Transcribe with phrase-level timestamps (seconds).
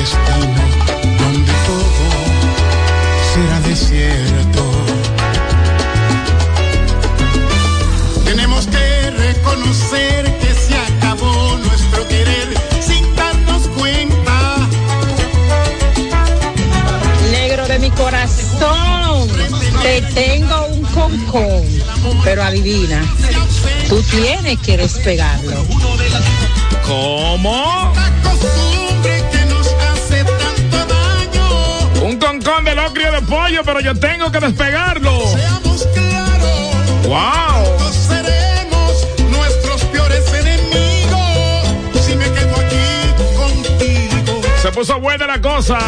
[0.00, 0.62] destino
[1.18, 2.06] donde todo
[3.32, 4.62] será desierto.
[8.24, 12.48] Tenemos que reconocer que se acabó nuestro querer
[12.80, 14.56] sin darnos cuenta.
[17.30, 19.28] Negro de mi corazón,
[19.82, 21.66] te tengo un concón,
[22.24, 23.02] pero adivina,
[23.88, 25.66] tú tienes que despegarlo.
[26.86, 27.92] ¿Cómo?
[33.08, 35.26] De pollo, pero yo tengo que despegarlo.
[35.28, 37.06] Seamos claros.
[37.06, 37.78] ¡Wow!
[37.78, 42.04] No seremos nuestros peores enemigos.
[42.04, 45.78] Si me quedo aquí contigo, Se puso buena la cosa.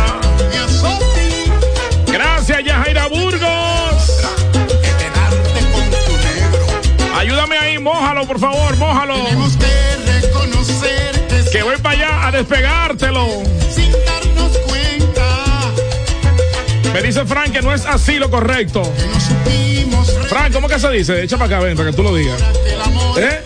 [2.06, 4.22] Gracias, Yajaira Burgos.
[7.14, 9.14] Ayúdame ahí, mójalo, por favor, mójalo.
[9.14, 13.61] Tenemos que reconocer Que voy para allá a despegártelo.
[16.92, 18.82] Me dice Frank que no es así lo correcto.
[18.82, 21.22] que no supimos Frank, ¿cómo que se dice?
[21.22, 22.40] Echa para acá, ven, para que tú lo digas.
[23.16, 23.42] ¿Eh?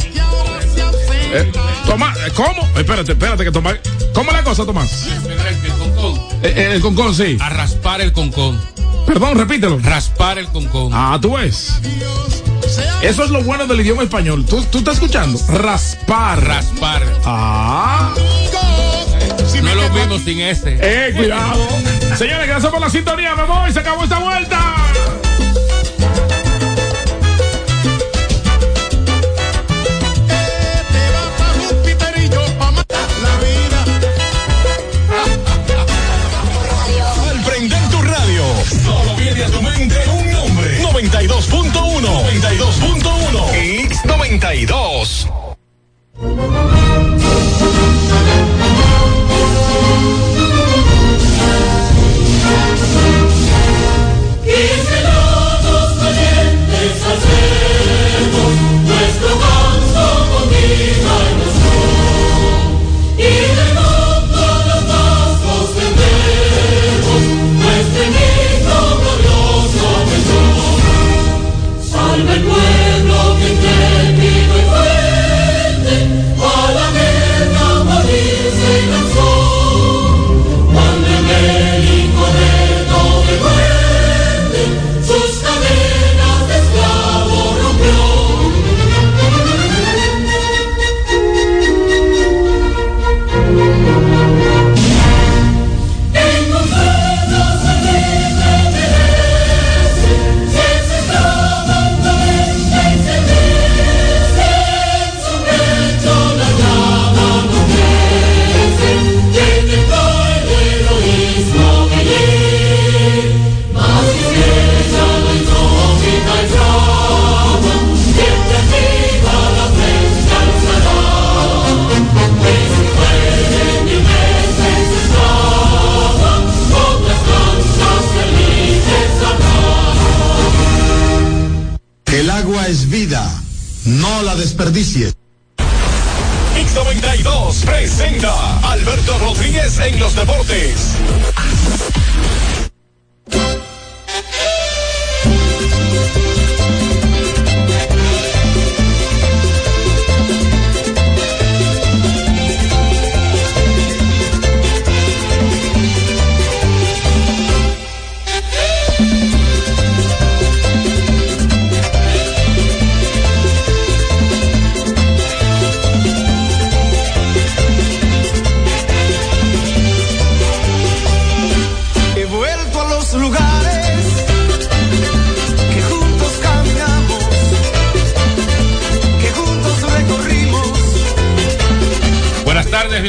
[1.32, 1.52] Eh.
[1.86, 2.68] Tomás, ¿cómo?
[2.76, 3.76] Espérate, espérate que Tomás.
[4.12, 5.06] ¿Cómo es la cosa, Tomás?
[5.06, 6.20] El concón.
[6.42, 7.36] Eh, el concón, sí.
[7.40, 8.60] A raspar el concón.
[9.06, 9.78] Perdón, repítelo.
[9.80, 10.90] Raspar el concón.
[10.92, 11.80] Ah, tú ves.
[13.02, 14.44] Eso es lo bueno del idioma español.
[14.44, 15.38] ¿Tú, tú estás escuchando?
[15.48, 16.42] Raspar.
[16.44, 17.02] Raspar.
[17.24, 18.14] Ah.
[19.62, 20.78] No es lo mismo sin ese.
[20.80, 21.66] Eh, cuidado.
[22.16, 23.34] Señores, gracias por la sintonía.
[23.34, 23.70] Me voy.
[23.70, 24.58] Se acabó esta vuelta.
[37.28, 38.44] Al prender tu radio,
[38.82, 40.82] solo viene a tu mente un nombre.
[40.84, 42.00] 92.1.
[42.00, 43.90] 92.1.
[43.90, 45.25] X92.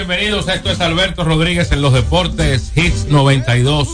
[0.08, 0.48] Bienvenidos.
[0.48, 3.90] Esto es Alberto Rodríguez en los deportes Hits 92,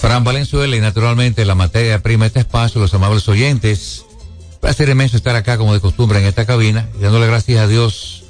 [0.00, 4.04] Fran Valenzuela y naturalmente la materia prima de este espacio, los amables oyentes.
[4.60, 8.24] Placer inmenso estar acá, como de costumbre, en esta cabina, y dándole gracias a Dios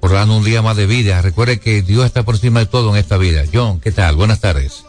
[0.00, 1.20] por darnos un día más de vida.
[1.22, 3.44] Recuerde que Dios está por encima de todo en esta vida.
[3.52, 4.16] John, ¿qué tal?
[4.16, 4.84] Buenas tardes.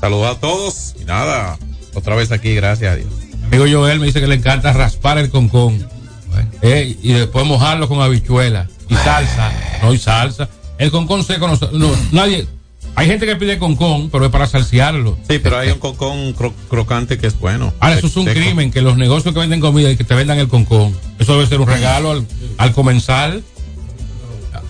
[0.00, 1.58] Saludos a todos y nada,
[1.94, 3.08] otra vez aquí, gracias a Dios.
[3.44, 5.88] Amigo Joel me dice que le encanta raspar el concón
[6.28, 6.50] Bueno.
[6.62, 9.52] eh, y después mojarlo con habichuela y salsa.
[9.82, 10.48] No, y salsa.
[10.78, 12.46] El concón seco, no, no, nadie.
[12.94, 15.16] Hay gente que pide concón, pero es para salsearlo.
[15.28, 17.72] Sí, pero hay un concón cro- crocante que es bueno.
[17.78, 18.40] Ahora, eso es un Seco.
[18.40, 20.96] crimen, que los negocios que venden comida y que te vendan el concón.
[21.18, 22.26] Eso debe ser un regalo al,
[22.58, 23.44] al comensal.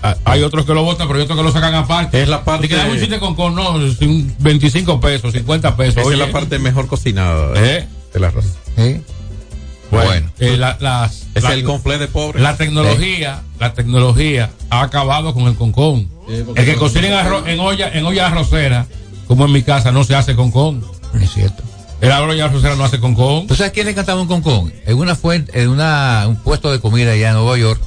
[0.03, 2.21] A- Hay otros que lo votan, pero hay otros que lo sacan aparte.
[2.21, 5.75] Es la parte- Y que dan un chiste con concón, no, sin 25 pesos, 50
[5.75, 5.97] pesos.
[5.97, 7.87] Esa Oye, es la parte mejor cocinada de- ¿eh?
[8.13, 8.45] del arroz.
[8.77, 10.31] Bueno, Bueno.
[10.39, 12.39] eh, la, las- Es la- el conflé de pobre.
[12.41, 16.07] la tecnología, la tecnología ha acabado con el concón.
[16.29, 18.85] El que cocina en, arroz- en olla, en olla arrocera,
[19.27, 20.83] como en mi casa, no se hace concón.
[21.21, 21.63] Es cierto.
[22.01, 23.47] El olla arrocera no hace concón.
[23.47, 24.71] ¿Tú sabes quién le cantaba un concón?
[24.85, 27.81] En una fuente, en una, un puesto de comida allá en Nueva York,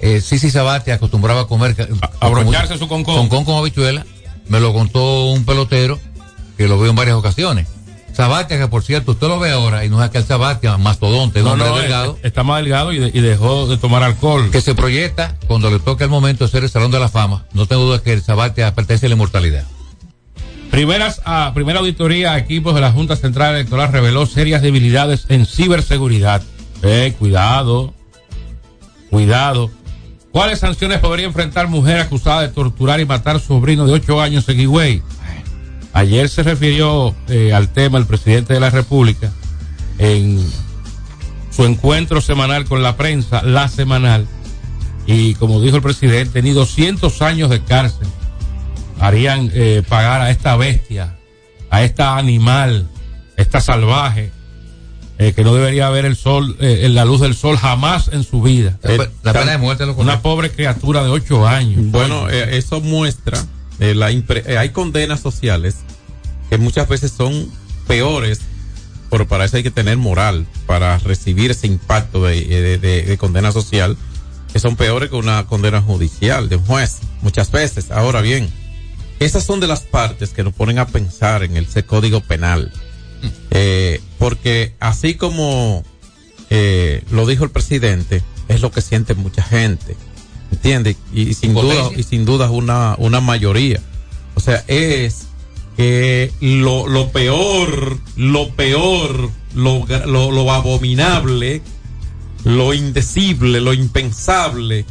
[0.00, 1.74] eh, Sisi Sabate acostumbraba a comer.
[2.20, 3.14] A- abrocharse su concón.
[3.16, 4.04] Concón con habichuela.
[4.48, 5.98] Me lo contó un pelotero
[6.58, 7.68] que lo veo en varias ocasiones.
[8.14, 11.56] Sabatia, que por cierto, usted lo ve ahora y no es aquel Sabatia, mastodonte, No,
[11.56, 14.50] no, delgado, eh, está más delgado y, de- y dejó de tomar alcohol.
[14.50, 17.44] que se proyecta cuando le toca el momento de ser el Salón de la Fama.
[17.52, 19.64] No tengo duda que el Sabatia pertenece a la inmortalidad.
[20.70, 25.44] Primeras, ah, primera auditoría a equipos de la Junta Central Electoral reveló serias debilidades en
[25.46, 26.42] ciberseguridad.
[26.82, 27.92] Eh, cuidado,
[29.10, 29.70] cuidado.
[30.32, 34.60] ¿Cuáles sanciones podría enfrentar mujer acusada de torturar y matar sobrino de 8 años en
[34.60, 35.02] Higüey?
[35.94, 39.30] Ayer se refirió eh, al tema el presidente de la República
[39.98, 40.38] en
[41.50, 44.26] su encuentro semanal con la prensa, la semanal,
[45.06, 48.08] y como dijo el presidente, ni 200 años de cárcel
[49.00, 51.16] harían eh, pagar a esta bestia,
[51.68, 52.88] a esta animal,
[53.36, 54.30] esta salvaje,
[55.18, 58.40] eh, que no debería ver el sol, eh, la luz del sol jamás en su
[58.40, 58.78] vida.
[58.82, 61.82] La, pe- la pena de muerte lo Una pobre criatura de ocho años.
[61.90, 63.38] Bueno, eh, eso muestra
[63.82, 65.76] eh, la impre- eh, hay condenas sociales
[66.50, 67.50] que muchas veces son
[67.86, 68.40] peores,
[69.10, 73.18] pero para eso hay que tener moral para recibir ese impacto de, de- de- de
[73.18, 73.96] condena social,
[74.52, 77.90] que son peores que una condena judicial de un juez, muchas veces.
[77.90, 78.48] Ahora bien,
[79.18, 82.72] esas son de las partes que nos ponen a pensar en ese código penal.
[83.50, 85.84] Eh, porque así como
[86.50, 89.96] eh, lo dijo el presidente, es lo que siente mucha gente.
[90.52, 90.96] ¿Entiende?
[91.12, 93.80] Y, y sin duda, y sin duda una, una mayoría.
[94.34, 95.26] O sea, es
[95.76, 101.62] que lo, lo peor, lo peor, lo, lo, lo abominable,
[102.44, 104.84] lo indecible, lo impensable,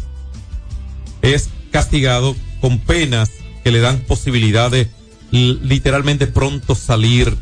[1.21, 3.29] es castigado con penas
[3.63, 4.89] que le dan posibilidad de
[5.31, 7.37] literalmente pronto salir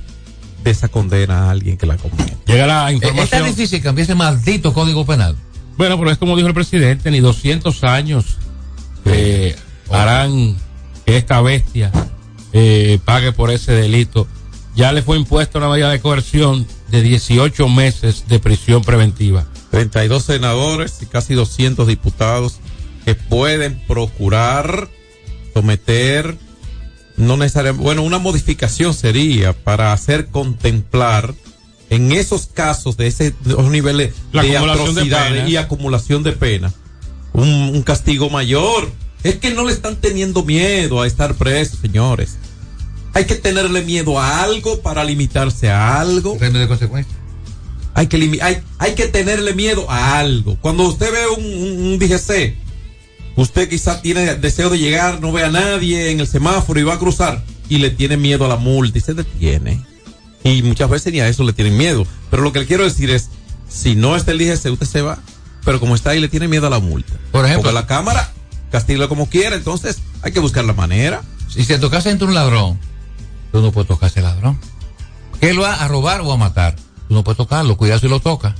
[0.63, 2.37] de esa condena a alguien que la comete.
[2.45, 3.45] Llega la Es tan información.
[3.45, 5.35] difícil cambiar ese maldito código penal.
[5.79, 8.35] Bueno, pero es como dijo el presidente, ni 200 años
[9.05, 9.55] eh,
[9.89, 10.57] harán
[11.05, 11.89] que esta bestia
[12.51, 14.27] eh, pague por ese delito.
[14.75, 19.47] Ya le fue impuesta una medida de coerción de 18 meses de prisión preventiva.
[19.71, 22.59] 32 senadores y casi 200 diputados
[23.05, 24.89] que pueden procurar
[25.53, 26.37] someter,
[27.15, 31.33] no necesariamente, bueno, una modificación sería para hacer contemplar
[31.89, 35.49] en esos casos de ese de esos niveles La de acumulación de atrocidades penas.
[35.49, 36.73] y acumulación de pena,
[37.33, 38.89] un, un castigo mayor.
[39.23, 42.37] Es que no le están teniendo miedo a estar presos, señores.
[43.13, 47.13] Hay que tenerle miedo a algo para limitarse a algo Premio de consecuencia.
[47.95, 50.57] hay que, limi- hay, hay que tenerle miedo a algo.
[50.61, 52.55] Cuando usted ve un, un, un DGC,
[53.35, 56.93] usted quizá tiene deseo de llegar, no ve a nadie en el semáforo y va
[56.93, 59.81] a cruzar y le tiene miedo a la multa y se detiene.
[60.43, 62.05] Y muchas veces ni a eso le tienen miedo.
[62.29, 63.29] Pero lo que le quiero decir es,
[63.67, 65.19] si no está el DGC, usted se va.
[65.65, 67.13] Pero como está ahí, le tiene miedo a la multa.
[67.31, 68.31] Por ejemplo- Porque la cámara
[68.71, 71.21] castiga como quiera, entonces hay que buscar la manera.
[71.49, 72.79] Si se tocase entre un ladrón,
[73.51, 74.59] tú no puedes tocar a ese ladrón.
[75.41, 76.75] ¿Qué lo va a robar o a matar?
[77.07, 78.55] Tú no puedes tocarlo, cuidado si lo toca.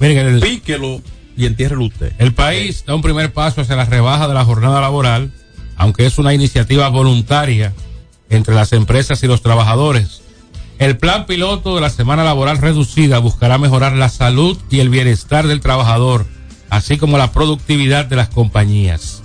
[0.00, 1.00] Miren, el, Píquelo
[1.36, 2.12] y entiérrelo usted.
[2.18, 5.32] El país da un primer paso hacia la rebaja de la jornada laboral,
[5.76, 7.72] aunque es una iniciativa voluntaria
[8.28, 10.21] entre las empresas y los trabajadores.
[10.82, 15.46] El plan piloto de la semana laboral reducida buscará mejorar la salud y el bienestar
[15.46, 16.26] del trabajador,
[16.70, 19.22] así como la productividad de las compañías.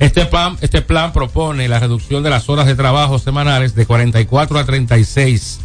[0.00, 4.58] Este plan, este plan propone la reducción de las horas de trabajo semanales de 44
[4.58, 5.60] a 36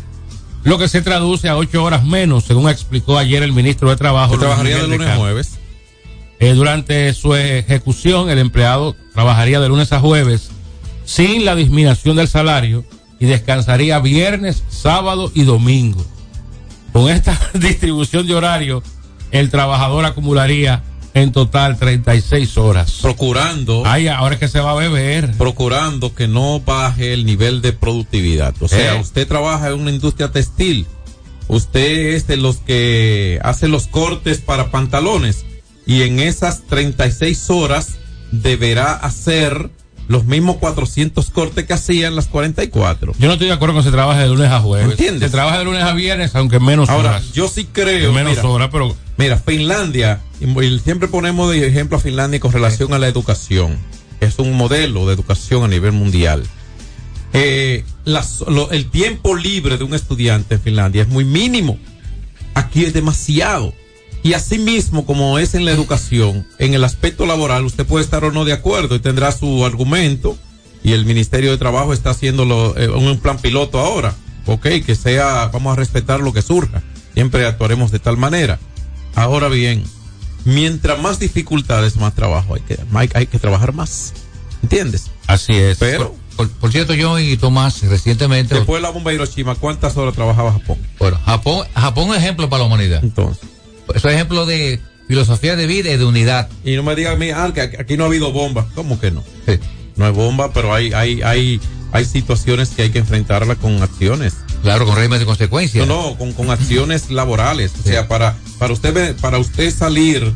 [0.63, 4.35] lo que se traduce a ocho horas menos, según explicó ayer el ministro de Trabajo.
[4.35, 5.59] Se trabajaría de lunes a jueves.
[6.39, 10.51] Eh, durante su ejecución, el empleado trabajaría de lunes a jueves
[11.03, 12.85] sin la disminución del salario
[13.19, 16.05] y descansaría viernes, sábado y domingo.
[16.93, 18.83] Con esta distribución de horario,
[19.31, 20.83] el trabajador acumularía
[21.13, 22.99] en total 36 horas.
[23.01, 23.83] Procurando.
[23.85, 25.31] Ay, ahora es que se va a beber.
[25.37, 28.53] procurando que no baje el nivel de productividad.
[28.61, 29.01] O sea, Eh.
[29.01, 30.85] usted trabaja en una industria textil,
[31.47, 35.43] usted es de los que hace los cortes para pantalones
[35.87, 37.95] y en esas 36 horas
[38.31, 39.71] deberá hacer
[40.07, 43.13] los mismos 400 cortes que hacía en las 44.
[43.19, 44.89] Yo no estoy de acuerdo con que se trabaje de lunes a jueves.
[44.91, 45.23] ¿Entiendes?
[45.23, 47.33] Se trabaja de lunes a viernes, aunque menos Ahora, horas.
[47.33, 51.99] yo sí creo, menos mira, horas, pero Mira, Finlandia, y siempre ponemos de ejemplo a
[51.99, 53.75] Finlandia con relación a la educación.
[54.19, 56.43] Es un modelo de educación a nivel mundial.
[57.33, 61.77] Eh, las- lo- el tiempo libre de un estudiante en Finlandia es muy mínimo.
[62.53, 63.73] Aquí es demasiado.
[64.27, 68.31] Y asimismo, como es en la educación, en el aspecto laboral, usted puede estar o
[68.33, 70.37] no de acuerdo y tendrá su argumento.
[70.83, 74.13] Y el Ministerio de Trabajo está haciéndolo eh, un plan piloto ahora.
[74.45, 76.83] Ok, que sea, vamos a respetar lo que surja.
[77.13, 78.59] Siempre actuaremos de tal manera.
[79.15, 79.85] Ahora bien,
[80.43, 84.11] mientras más dificultades, más trabajo hay que, hay, hay que trabajar más.
[84.61, 85.09] ¿Entiendes?
[85.27, 85.77] así es.
[85.77, 89.95] Pero, Por, por cierto, yo y Tomás, recientemente, después de la bomba de Hiroshima, ¿cuántas
[89.95, 90.79] horas trabajaba Japón?
[90.99, 92.99] bueno, Japón, Japón es ejemplo para la humanidad.
[93.01, 93.56] Entonces.
[93.93, 96.49] Es un ejemplo de filosofía de vida y de unidad.
[96.63, 98.67] Y no me digan a mí, ah, que aquí no ha habido bomba.
[98.75, 99.23] ¿Cómo que no?
[99.45, 99.59] Sí.
[99.95, 104.35] No hay bomba, pero hay, hay, hay, hay situaciones que hay que enfrentarla con acciones.
[104.61, 105.87] Claro, con régimen de consecuencias.
[105.87, 107.71] No, no, con, con acciones laborales.
[107.79, 110.33] O sea, para, para usted para usted salir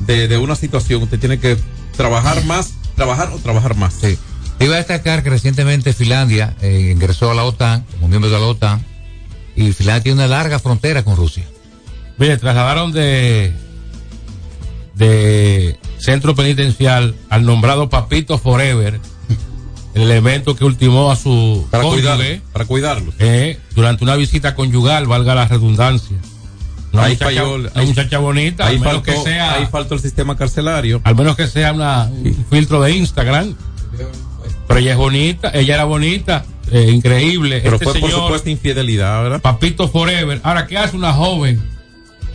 [0.00, 1.56] de, de una situación, usted tiene que
[1.96, 3.94] trabajar más, trabajar o trabajar más.
[4.00, 4.18] Sí.
[4.60, 8.46] Iba a destacar que recientemente Finlandia eh, ingresó a la OTAN, como miembro de la
[8.46, 8.84] OTAN,
[9.56, 11.44] y Finlandia tiene una larga frontera con Rusia.
[12.18, 13.52] Mire, trasladaron de
[14.94, 19.00] de centro penitencial al nombrado Papito Forever,
[19.94, 22.42] el elemento que ultimó a su Para cónyuge.
[22.52, 23.12] Para cuidarlo.
[23.18, 26.16] eh, durante una visita conyugal, valga la redundancia.
[26.92, 29.66] Una, Ahí muchacha, falló una ahí- muchacha bonita, Ahí al menos faltó, que sea, ahí
[29.66, 31.00] faltó el sistema carcelario.
[31.02, 33.54] al menos que sea una, un filtro de Instagram.
[34.68, 37.60] Pero ella es bonita, ella era bonita, eh, increíble.
[37.62, 39.40] Pero este fue por supuesto infidelidad, ¿verdad?
[39.40, 40.40] Papito Forever.
[40.44, 41.60] Ahora, ¿qué hace una joven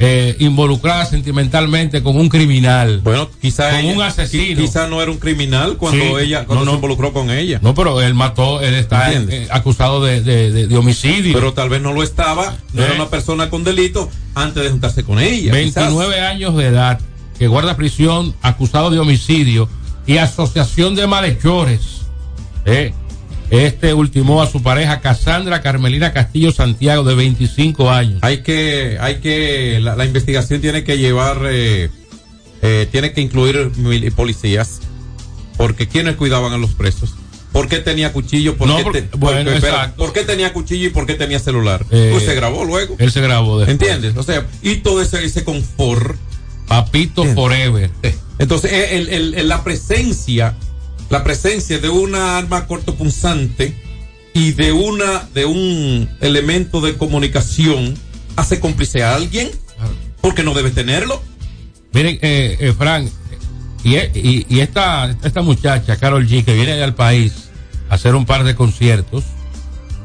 [0.02, 3.02] eh, involucrada sentimentalmente con un criminal?
[3.04, 4.44] Bueno, quizá Con ella- un asesino.
[4.62, 6.24] qui- Quizá no era un criminal cuando Sí.
[6.26, 7.60] ella cuando No, se involucró con ella.
[7.62, 11.34] No, pero él mató, él está eh, acusado de, de- de- de homicidio.
[11.34, 12.86] Pero tal vez no lo estaba, no Eh.
[12.86, 15.52] era una persona con delito antes de juntarse con ella.
[15.52, 15.76] quizás.
[15.76, 17.00] 29 años de edad,
[17.38, 19.68] que guarda prisión, acusado de homicidio
[20.08, 21.82] y asociación de malhechores.
[22.66, 22.94] Eh,
[23.52, 28.20] Este ultimó a su pareja Cassandra Carmelina Castillo Santiago, de 25 años.
[28.22, 31.90] Hay que, hay que, la, la investigación tiene que llevar, eh,
[32.62, 34.82] eh, tiene que incluir mil- policías,
[35.58, 37.16] porque ¿quiénes cuidaban a los presos?
[37.52, 38.56] ¿Por qué tenía cuchillo?
[38.56, 39.94] ¿Por, No, qué, te- bueno, por- espera.
[39.98, 41.84] ¿por qué tenía cuchillo y por qué tenía celular?
[41.90, 42.96] Eh, pues se grabó luego.
[43.00, 44.16] Él se grabó de ¿Entiendes?
[44.16, 46.16] O sea, y todo ese, ese confort.
[46.68, 47.26] Papito.
[47.34, 47.90] Forever.
[48.38, 50.56] Entonces, el- el- el- la presencia,
[51.10, 53.76] la presencia de una arma cortopunzante
[54.34, 57.96] y de una, de un elemento de comunicación
[58.36, 59.50] hace cómplice a alguien
[60.22, 61.22] porque no debe tenerlo.
[61.94, 63.10] Miren, eh, eh, Frank,
[63.84, 67.50] y, y, y esta, esta muchacha, Carol G, que viene al país
[67.90, 69.24] a hacer un par de conciertos,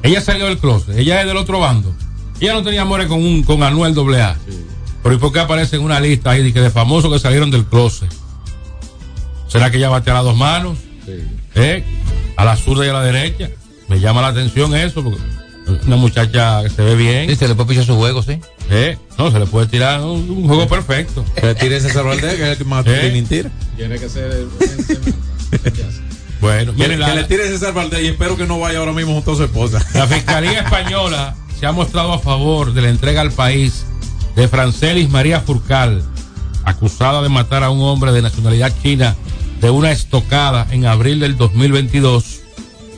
[0.03, 1.95] ella salió del closet, ella es del otro bando.
[2.41, 4.37] Ella no tenía amores con, un, con Anuel AA.
[5.03, 7.51] Pero ¿y por qué aparece en una lista ahí de, que de famosos que salieron
[7.51, 8.13] del closet?
[9.49, 10.79] ¿Será que ella bate a las dos manos?
[11.55, 11.85] ¿Eh?
[12.37, 13.51] A la zurda y a la derecha.
[13.89, 15.21] Me llama la atención eso, porque
[15.87, 17.29] una muchacha que se ve bien.
[17.29, 18.39] Sí, se le puede pichar su juego, sí.
[18.71, 18.99] ¿eh?
[19.19, 21.25] No, se le puede tirar un, un juego perfecto.
[21.35, 22.99] Que le tire César Valdés, que es el que más ¿Eh?
[23.11, 23.51] tiene tira.
[23.77, 24.47] Tiene que ser.
[26.41, 28.93] Bueno, Que, miren, que la, le tire César Valdés y espero que no vaya ahora
[28.93, 29.83] mismo junto a su esposa.
[29.95, 33.87] la Fiscalía Española se ha mostrado a favor de la entrega al país
[34.37, 36.03] de Francelis María Furcal,
[36.65, 39.17] acusada de matar a un hombre de nacionalidad china
[39.65, 42.43] de una estocada en abril del 2022,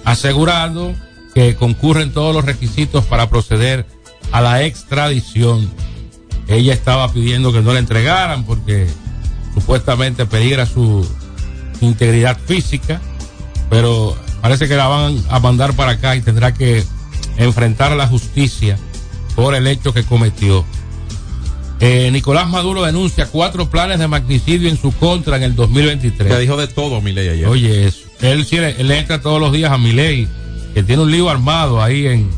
[0.04, 0.96] asegurando
[1.32, 3.86] que concurren todos los requisitos para proceder
[4.32, 5.70] a la extradición.
[6.48, 8.88] Ella estaba pidiendo que no la entregaran porque
[9.54, 11.08] supuestamente peligra su
[11.80, 13.00] integridad física,
[13.70, 16.84] pero parece que la van a mandar para acá y tendrá que
[17.36, 18.76] enfrentar a la justicia
[19.36, 20.64] por el hecho que cometió.
[21.80, 26.30] Eh, Nicolás Maduro denuncia cuatro planes de magnicidio en su contra en el 2023.
[26.32, 27.46] Le dijo de todo mi ley ayer.
[27.46, 28.06] Oye, eso.
[28.22, 30.26] Él, él entra todos los días a Milei,
[30.72, 32.30] que tiene un lío armado ahí en,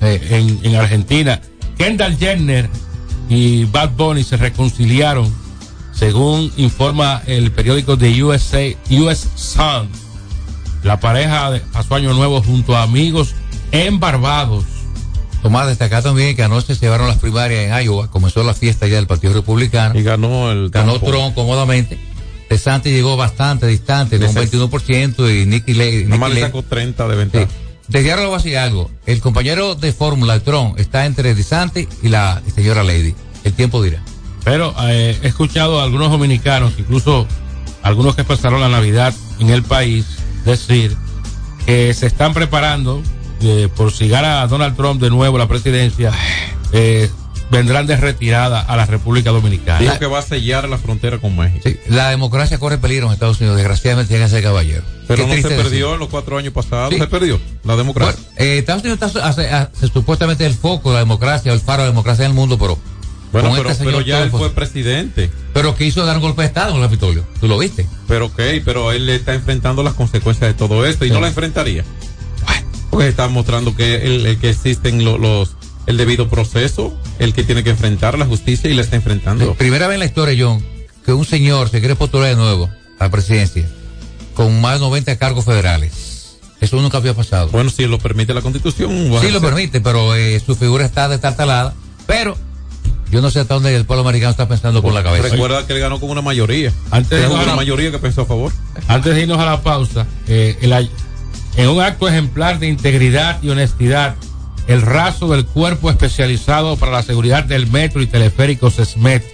[0.00, 0.20] Eh.
[0.30, 1.40] en, en Argentina.
[1.76, 2.68] Kendall Jenner
[3.28, 5.32] y Bad Bunny se reconciliaron,
[5.92, 9.88] según informa el periódico de USA, US Sun.
[10.84, 13.34] La pareja pasó año nuevo junto a amigos
[13.72, 14.64] en Barbados.
[15.42, 18.96] Tomás, destacar también que anoche se llevaron las primarias en Iowa, comenzó la fiesta ya
[18.96, 19.98] del Partido Republicano.
[19.98, 21.06] Y ganó el Ganó campo.
[21.08, 21.98] Trump cómodamente.
[22.50, 26.04] De Santi llegó bastante distante, con un Ese- 21%, y Nicky Ley.
[26.04, 27.48] Nada más le sacó 30 de ventaja.
[27.88, 28.90] Desde ahora le voy a decir algo.
[29.04, 33.14] El compañero de fórmula de Trump está entre DeSantis y la señora Lady.
[33.44, 34.02] El tiempo dirá.
[34.44, 37.26] Pero eh, he escuchado a algunos dominicanos, incluso
[37.82, 40.04] algunos que pasaron la Navidad en el país,
[40.44, 40.96] decir
[41.64, 43.02] que se están preparando
[43.76, 46.12] por si gana Donald Trump de nuevo la presidencia,
[46.72, 47.10] eh,
[47.50, 49.78] vendrán de retirada a la República Dominicana.
[49.78, 51.60] Dijo que va a sellar la frontera con México.
[51.64, 53.56] Sí, la democracia corre peligro en Estados Unidos.
[53.56, 54.82] Desgraciadamente tiene que ser caballero.
[55.06, 55.94] Pero Qué no se triste perdió decir.
[55.94, 56.92] en los cuatro años pasados.
[56.92, 56.98] Sí.
[56.98, 58.16] Se perdió la democracia.
[58.20, 61.82] Bueno, eh, Estados Unidos está hace- hace supuestamente el foco de la democracia, el faro
[61.82, 62.78] de la democracia en el mundo, pero.
[63.32, 65.30] Bueno, pero, este pero ya él fue presidente.
[65.52, 67.24] Pero quiso dar un golpe de Estado en el Capitolio.
[67.40, 67.86] ¿Tú lo viste?
[68.08, 71.14] Pero ok, pero él está enfrentando las consecuencias de todo esto y Sí.
[71.14, 71.84] no la enfrentaría.
[72.96, 77.44] Porque está mostrando que, el, el que existen lo- los el debido proceso, el que
[77.44, 79.54] tiene que enfrentar la justicia y la está enfrentando.
[79.54, 80.64] Primera vez en la historia, John,
[81.04, 83.68] que un señor se quiere postular de nuevo a la presidencia
[84.34, 86.38] con más de 90 cargos federales.
[86.60, 87.48] Eso nunca había pasado.
[87.50, 88.90] Bueno, si lo permite la constitución.
[89.20, 91.74] Sí lo permite, pero eh, su figura está destartalada.
[92.06, 92.36] Pero
[93.12, 95.28] yo no sé hasta dónde el pueblo americano está pensando con la cabeza.
[95.28, 96.72] Recuerda que él ganó con una mayoría.
[96.90, 98.50] Antes de Era irnos a una la- mayoría que pensó a favor.
[98.88, 100.90] Antes de irnos a la pausa, eh, el ay-
[101.56, 104.14] en un acto ejemplar de integridad y honestidad,
[104.66, 109.24] el raso del cuerpo especializado para la seguridad del metro y teleférico SESMET,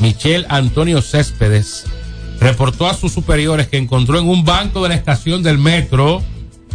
[0.00, 1.84] Michel Antonio Céspedes,
[2.40, 6.22] reportó a sus superiores que encontró en un banco de la estación del metro,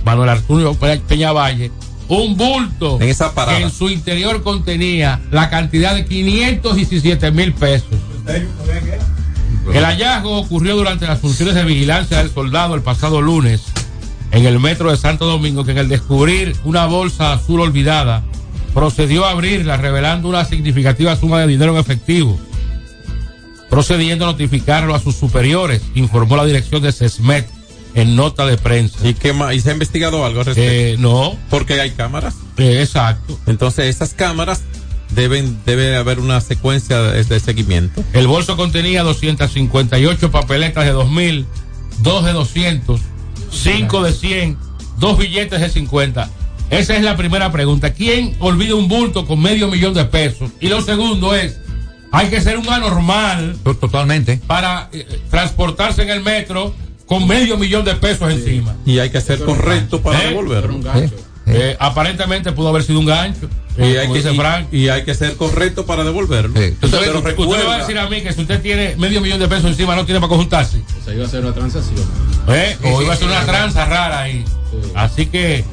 [0.06, 1.72] Manuel Arturo Pe- Peñavalle,
[2.10, 7.88] un bulto En esa que en su interior contenía la cantidad de 517 mil pesos.
[9.74, 13.62] El hallazgo ocurrió durante las funciones de vigilancia del soldado el pasado lunes
[14.34, 18.24] en el metro de Santo Domingo, que en el descubrir una bolsa azul olvidada,
[18.74, 22.38] procedió a abrirla revelando una significativa suma de dinero en efectivo,
[23.70, 27.48] procediendo a notificarlo a sus superiores, informó la dirección de SESMET
[27.96, 29.08] en nota de prensa.
[29.08, 29.54] ¿Y qué más?
[29.54, 30.72] ¿Y se ha investigado algo al respecto?
[30.72, 32.36] Eh, no, Porque hay cámaras.
[32.58, 33.38] eh, exacto.
[33.46, 34.62] Entonces, esas cámaras
[35.12, 38.04] deben, debe haber una secuencia de, de seguimiento.
[38.14, 41.46] El bolso contenía 258 papeletas de 2000,
[42.02, 43.00] dos de 200,
[43.54, 44.58] cinco de 100,
[45.00, 46.30] dos billetes de 50.
[46.70, 47.94] Esa es la primera pregunta.
[47.94, 50.50] ¿Quién olvida un bulto con medio millón de pesos?
[50.60, 51.60] Y lo segundo es,
[52.12, 54.40] hay que ser un anormal To- Totalmente.
[54.48, 56.74] para eh, transportarse en el metro
[57.06, 58.76] con medio millón de pesos encima.
[58.86, 60.28] Y hay que ser correcto para ¿Eh?
[60.30, 60.80] devolverlo.
[61.54, 61.60] Sí.
[61.62, 63.48] Eh, aparentemente pudo haber sido un gancho.
[63.78, 64.68] Y eh, hay, que, dice Frank.
[64.72, 66.60] y, y hay que ser correcto para devolverlo.
[66.60, 66.76] Sí.
[66.82, 69.40] Usted, Pero usted me va a decir a mí que si usted tiene medio millón
[69.40, 70.84] de pesos encima no tiene para coger un taxi.
[71.02, 72.06] O sea, iba a ser una transacción.
[72.50, 72.78] ¿Eh?
[72.84, 74.44] O iba a ser una tranza rara ahí.
[74.96, 75.64] Así que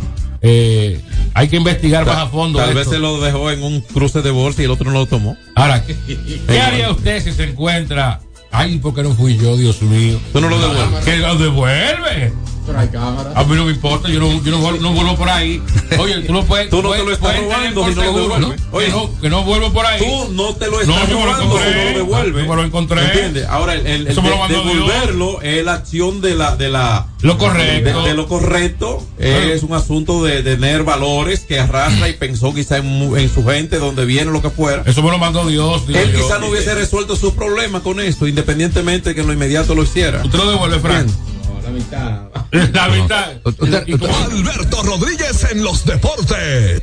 [0.42, 1.00] eh,
[1.34, 2.58] hay que investigar más a fondo.
[2.58, 2.94] Tal vez esto.
[2.94, 5.36] se lo dejó en un cruce de bolsa y el otro no lo tomó.
[5.54, 8.20] Ahora, ¿qué, haría usted si se encuentra?
[8.50, 10.18] Ay, ¿por qué no fui yo, Dios mío?
[10.32, 11.04] Tú no lo devuelves.
[11.04, 12.32] Que lo devuelve.
[12.66, 12.88] Pero hay.
[13.34, 15.62] A mí no me importa, yo no, yo no, vuel- no vuelvo por ahí.
[15.98, 16.68] Oye, tú no puedes.
[16.70, 18.60] Tú no te lo estás robando si no lo devuelves.
[18.60, 18.76] ¿no?
[18.76, 18.86] Oye.
[18.86, 19.98] que, no, que no vuelvo por ahí.
[20.00, 22.44] Tú no te lo No, estás lo robando si no lo devuelves.
[22.44, 23.04] Yo me lo encontré.
[23.04, 23.46] ¿Entiendes?
[23.48, 24.14] Ahora, el, de-
[24.84, 26.56] devolverlo es la acción de la.
[26.56, 28.02] De la Lo correcto.
[28.02, 29.04] De, de lo correcto.
[29.18, 33.32] Es un asunto de, de tener valores que arrastra y pensó quizá en, mu- en
[33.32, 34.82] su gente, donde viene lo que fuera.
[34.86, 35.82] Eso me lo mandó Dios.
[35.88, 39.74] Él quizá no hubiese resuelto sus problemas con esto, independientemente de que en lo inmediato
[39.74, 40.22] lo hiciera.
[40.24, 41.08] Usted lo devuelve, Frank.
[41.70, 42.28] La mitad.
[42.72, 43.30] La mitad.
[44.24, 46.82] Alberto Rodríguez en los deportes.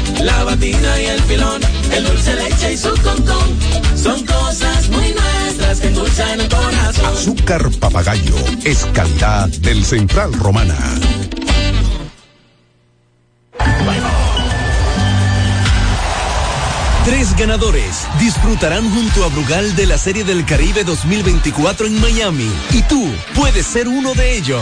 [0.19, 3.57] la batina y el filón, el dulce leche y su concón.
[3.95, 7.05] Son cosas muy nuestras que endulzan el corazón.
[7.05, 10.77] Azúcar papagayo es calidad del Central Romana.
[17.05, 22.83] Tres ganadores disfrutarán junto a Brugal de la Serie del Caribe 2024 en Miami y
[22.83, 24.61] tú puedes ser uno de ellos.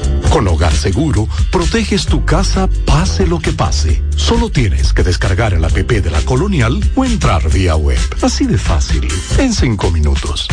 [0.31, 4.01] Con Hogar Seguro, proteges tu casa pase lo que pase.
[4.15, 7.99] Solo tienes que descargar el app de la Colonial o entrar vía web.
[8.21, 9.05] Así de fácil,
[9.37, 10.47] en cinco minutos.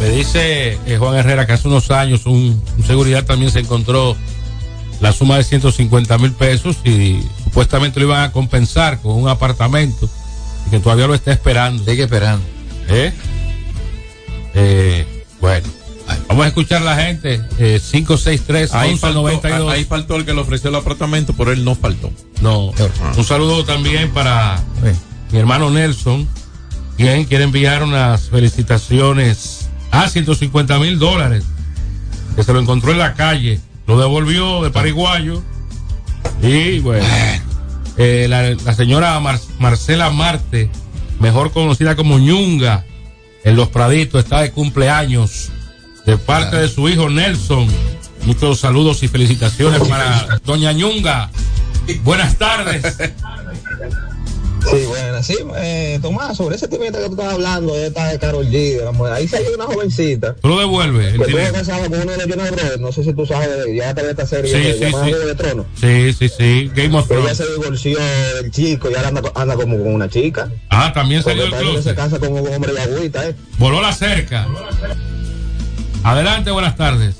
[0.00, 4.16] Me dice eh, Juan Herrera que hace unos años un, un seguridad también se encontró
[5.00, 10.08] la suma de 150 mil pesos y supuestamente lo iban a compensar con un apartamento
[10.66, 11.84] y que todavía lo está esperando.
[11.84, 12.44] Sigue esperando.
[12.88, 13.12] ¿Eh?
[14.54, 15.66] Eh, bueno,
[16.28, 17.40] vamos a escuchar a la gente.
[17.58, 19.72] Eh, 563 Ahí faltó, 1192.
[19.72, 22.10] ahí faltó el que le ofreció el apartamento, pero él no faltó.
[22.42, 22.72] No.
[23.16, 24.62] Un saludo también para
[25.30, 26.28] mi hermano Nelson,
[26.96, 29.59] quien quiere enviar unas felicitaciones
[29.90, 31.44] a 150 mil dólares,
[32.36, 35.42] que se lo encontró en la calle, lo devolvió de Paraguayo.
[36.42, 37.04] Y bueno,
[37.96, 40.70] eh, la, la señora Mar- Marcela Marte,
[41.18, 42.84] mejor conocida como Ñunga,
[43.44, 45.48] en Los Praditos, está de cumpleaños
[46.06, 47.66] de parte de su hijo Nelson.
[48.26, 51.30] Muchos saludos y felicitaciones para Doña Ñunga.
[52.04, 52.96] Buenas tardes.
[54.68, 58.18] Sí, bueno, sí, eh, Tomás, sobre ese tema que tú estás hablando, de esta de
[58.18, 60.34] Carol G, de la mujer, ahí salió una jovencita.
[60.36, 61.54] Tú lo devuelves, el Que estuvo dinero.
[61.54, 64.08] casada con uno de los Jonas Brothers, no sé si tú sabes, de- ya te
[64.10, 65.10] esta serie Sí, de- sí, llamada sí.
[65.12, 65.66] Juego de Tronos.
[65.80, 66.70] Sí, sí, sí.
[66.74, 67.36] Game of Ella Thrones.
[67.38, 67.98] se divorció
[68.42, 70.50] del chico y ahora anda, anda como con una chica.
[70.68, 73.34] Ah, también salió el se casa con un hombre de agüita, ¿eh?
[73.58, 74.46] Voló la cerca.
[76.04, 77.16] Adelante, buenas tardes.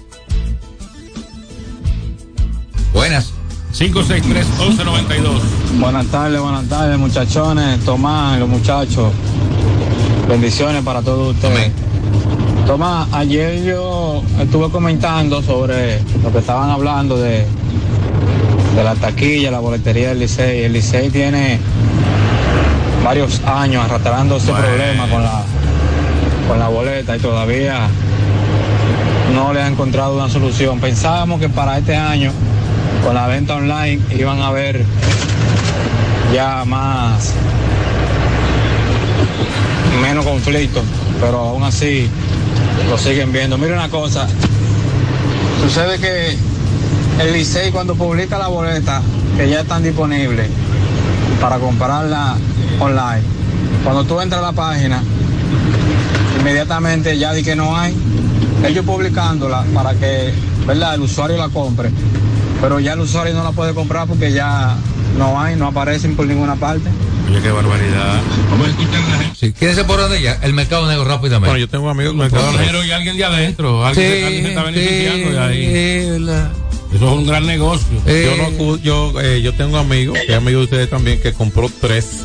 [2.92, 3.32] Buenas.
[3.72, 5.78] 563-1192.
[5.78, 9.12] Buenas tardes, buenas tardes, muchachones, Tomás, los muchachos.
[10.28, 11.70] Bendiciones para todos ustedes.
[12.66, 17.46] Tomás, ayer yo estuve comentando sobre lo que estaban hablando de,
[18.74, 20.64] de la taquilla, la boletería del Licey.
[20.64, 21.58] El Licey tiene
[23.04, 25.42] varios años arrastrando ese problema con la,
[26.48, 27.88] con la boleta y todavía
[29.34, 30.80] no le ha encontrado una solución.
[30.80, 32.32] Pensábamos que para este año,
[33.04, 34.84] con la venta online, iban a haber
[36.34, 37.32] ya más,
[40.02, 40.82] menos conflictos,
[41.20, 42.08] pero aún así
[42.88, 43.58] lo siguen viendo.
[43.58, 44.26] Mira una cosa,
[45.62, 46.36] sucede que
[47.22, 49.02] el Licey cuando publica la boleta,
[49.36, 50.48] que ya están disponibles
[51.40, 52.36] para comprarla
[52.78, 53.22] online,
[53.84, 55.02] cuando tú entras a la página,
[56.38, 57.94] inmediatamente ya di que no hay,
[58.66, 60.32] ellos publicándola para que,
[60.66, 61.90] ¿verdad?, el usuario la compre.
[62.60, 64.76] Pero ya el usuario no la puede comprar porque ya
[65.18, 66.88] no hay, no aparecen por ninguna parte.
[67.28, 68.20] Oye, qué barbaridad.
[68.50, 69.36] Vamos a escuchar a la gente.
[69.38, 70.38] Sí, ¿Quién se por donde ya?
[70.42, 71.48] El mercado negro rápidamente.
[71.48, 73.86] Bueno, yo tengo amigos me Mercado Negro y alguien de adentro.
[73.86, 75.66] Alguien, Sí, alguien se está beneficiando de ahí.
[76.16, 76.50] sí, la-
[76.94, 77.86] Eso es un gran negocio.
[78.04, 81.70] Yo, no, yo, eh, yo tengo amigos, que es amigo de ustedes también, que compró
[81.80, 82.24] tres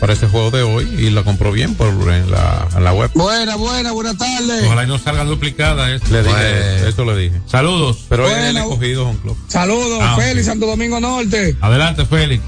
[0.00, 3.10] para ese juego de hoy y la compró bien por en la, en la web.
[3.14, 4.64] Buena, buena, buenas tardes.
[4.66, 5.88] Ojalá y no salgan duplicadas.
[6.10, 6.88] Le dije, Bueno.
[6.88, 7.40] eso le dije.
[7.46, 8.04] Saludos.
[8.08, 8.50] Pero hoy Buena.
[8.50, 9.36] el escogido Juan Club.
[9.48, 11.56] Saludos, Ah, Félix, Santo Domingo Norte.
[11.60, 12.42] Adelante, Félix.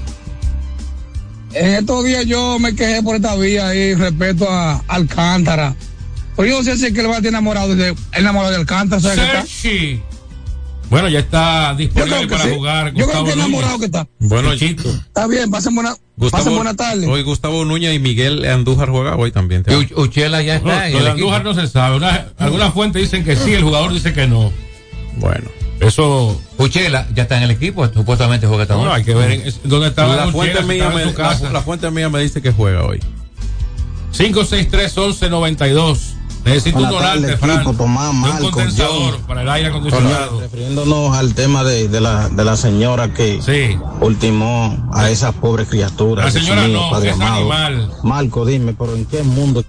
[1.53, 5.75] En estos días yo me quejé por esta vía ahí respecto a Alcántara.
[6.37, 8.59] Pero yo no sé si es que le va a estar enamorado de, enamorado de
[8.59, 9.01] Alcántara.
[9.01, 9.99] ¿sabes.
[10.89, 12.49] Bueno, ya está disponible para sí.
[12.51, 12.93] jugar.
[12.95, 13.79] Yo creo que enamorado Núñez.
[13.79, 14.07] que está.
[14.19, 14.89] Bueno, Chito.
[14.89, 17.07] Está bien, pasen buena, Gustavo, buena tarde.
[17.07, 19.63] hoy Gustavo Núñez y Miguel Andújar juega hoy también.
[19.95, 21.13] Uchela ya No, está lo de equipo.
[21.31, 21.95] Andújar no se sabe.
[21.95, 24.51] Una- algunas fuentes dicen que sí, el jugador dice que no.
[25.15, 25.45] Bueno.
[25.79, 26.39] Eso.
[26.57, 28.99] Uchela ya está en el equipo, supuestamente juega esta Bueno, noche.
[28.99, 31.89] hay que ver en- dónde está La Uchela, fuente, mía estaba me, la, la fuente
[31.89, 32.99] mía me dice que juega hoy.
[34.11, 36.15] 563-1192.
[36.45, 37.57] Necesito un donante, Fran.
[37.57, 39.21] equipo, Tomás, de un Marco, condensador John.
[39.27, 40.39] para el aire acondicionado.
[40.39, 43.77] Refiriéndonos al tema de, de la, de la señora que Sí.
[44.01, 46.33] ultimó a esas pobres criaturas.
[46.33, 47.35] La señora mío, no, Padre es amado.
[47.53, 47.91] animal.
[48.03, 49.63] Marco, dime, pero ¿en qué mundo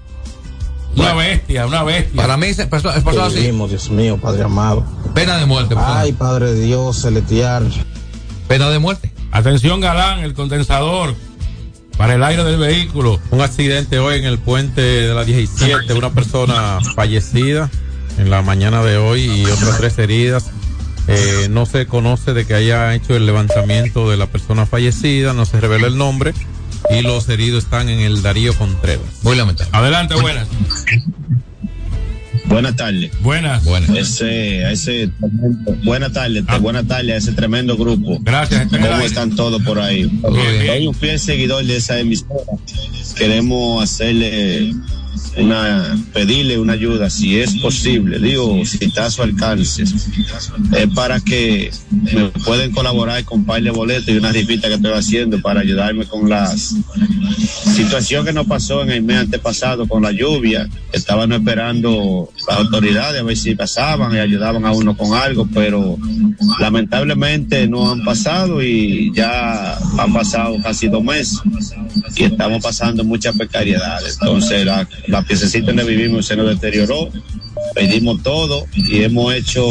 [0.96, 2.20] Una bestia, una bestia.
[2.20, 3.36] Para mí se pasó, que pasó así.
[3.40, 4.84] vivimos, Dios mío, Padre amado?
[5.14, 5.74] Pena de muerte.
[5.74, 6.00] persona.
[6.00, 7.70] Ay, Padre Dios celestial.
[8.48, 9.12] Pena de muerte.
[9.32, 11.14] Atención, Galán, el condensador
[12.00, 13.20] para el aire del vehículo.
[13.30, 17.68] Un accidente hoy en el puente de la 17, una persona fallecida
[18.16, 20.46] en la mañana de hoy y otras tres heridas.
[21.08, 25.44] Eh, no se conoce de que haya hecho el levantamiento de la persona fallecida, no
[25.44, 26.32] se revela el nombre
[26.88, 29.04] y los heridos están en el Darío Contreras.
[29.20, 29.70] Muy lamentable.
[29.76, 30.48] Adelante, buenas.
[32.50, 33.10] Buenas tardes.
[33.22, 33.64] Buenas.
[33.64, 33.90] Buenas.
[33.90, 35.08] Ese, a ese
[35.84, 36.58] buenas tardes, Ah.
[36.58, 38.18] buenas tardes a ese tremendo grupo.
[38.20, 38.68] Gracias.
[38.68, 40.04] ¿Cómo están todos por ahí?
[40.04, 40.66] Bien, bien.
[40.66, 42.40] Soy un fiel seguidor de esa emisora.
[43.16, 44.74] Queremos hacerle
[45.36, 51.20] una, pedirle una ayuda, si es posible, digo, si está a su alcance, es para
[51.20, 55.60] que me pueden colaborar con par de boletos y una rifita que estoy haciendo para
[55.60, 56.74] ayudarme con las
[57.80, 60.68] situación que nos pasó en el mes antepasado con la lluvia.
[60.92, 65.96] Estaban esperando las autoridades a ver si pasaban y ayudaban a uno con algo, pero
[66.58, 71.40] lamentablemente no han pasado y ya han pasado casi dos meses
[72.16, 74.18] y estamos pasando muchas precariedades.
[74.20, 77.10] Entonces la, la piececita donde vivimos se nos deterioró,
[77.74, 79.64] pedimos todo y hemos hecho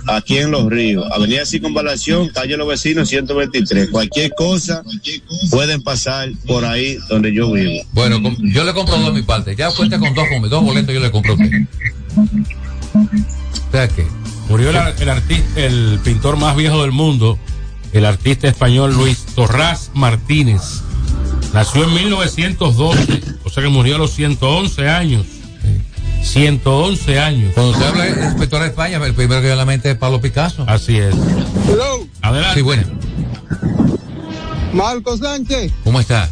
[0.07, 1.05] aquí en Los Ríos.
[1.11, 3.89] Avenida Circunvalación, calle Los Vecinos, 123.
[3.89, 4.83] Cualquier cosa,
[5.51, 7.83] pueden pasar por ahí donde yo vivo.
[7.93, 9.55] Bueno, yo le compro dos mi parte.
[9.55, 11.51] Ya cuenta con dos, con dos boletos, yo le compro a usted.
[12.93, 14.05] O sea que,
[14.49, 17.37] Murió el, ar- el artista, el pintor más viejo del mundo,
[17.93, 20.61] el artista español Luis Torras Martínez.
[21.53, 25.25] Nació en 1912, o sea que murió a los 111 años.
[26.23, 27.51] 111 años.
[27.53, 29.97] cuando se habla de inspector de España, el primero que viene a la mente es
[29.97, 30.63] Pablo Picasso.
[30.67, 31.13] Así es.
[31.67, 32.55] Hello, Adelante.
[32.55, 32.83] Sí, bueno.
[34.73, 36.29] Marco Sánchez, ¿Cómo está?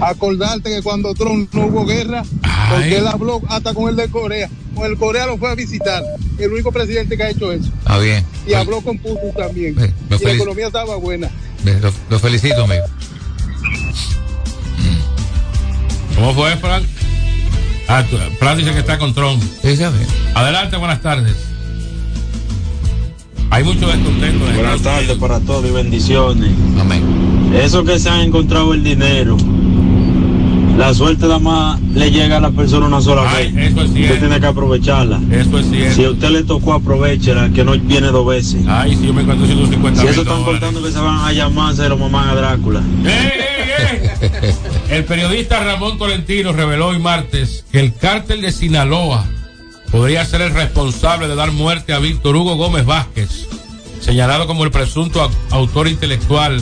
[0.00, 2.22] acordarte que cuando Trump no hubo guerra.
[2.74, 6.02] Porque él habló hasta con el de Corea, con el Corea lo fue a visitar,
[6.38, 8.24] el único presidente que ha hecho eso, Ah, bien.
[8.46, 11.30] y habló con Putin también, Pues, me y la economía estaba buena.
[11.64, 12.84] Bien, Lo, lo felicito, amigo.
[16.14, 16.84] ¿Cómo fue, Frank?
[17.88, 19.42] Ah, tú- Frank dice que está con Trump.
[19.62, 19.98] Sí, sabe.
[20.34, 21.34] Adelante, buenas tardes.
[23.50, 24.48] Hay mucho descontento.
[24.48, 26.50] en Buenas tardes para todos y bendiciones.
[26.80, 27.50] Amén.
[27.54, 29.36] Eso que se han encontrado el dinero,
[30.86, 33.70] la suerte nada más le llega a la persona una sola Ay, vez.
[33.72, 34.18] eso es Usted cierto.
[34.18, 35.20] tiene que aprovecharla.
[35.30, 35.94] Eso es cierto.
[35.94, 38.62] Si a usted le tocó, aprovechela, que no viene dos veces.
[38.66, 41.74] Ay, si yo me encuentro 150 Si eso están contando que se van a llamar,
[41.76, 42.82] se lo mamán a Drácula.
[43.04, 44.10] ¡Ey, ey,
[44.42, 44.54] ey!
[44.90, 49.24] El periodista Ramón Tolentino reveló hoy martes que el cártel de Sinaloa
[49.90, 53.46] podría ser el responsable de dar muerte a Víctor Hugo Gómez Vázquez,
[54.00, 56.60] señalado como el presunto au- autor intelectual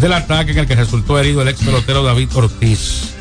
[0.00, 3.14] del ataque en el que resultó herido el ex pelotero David Ortiz.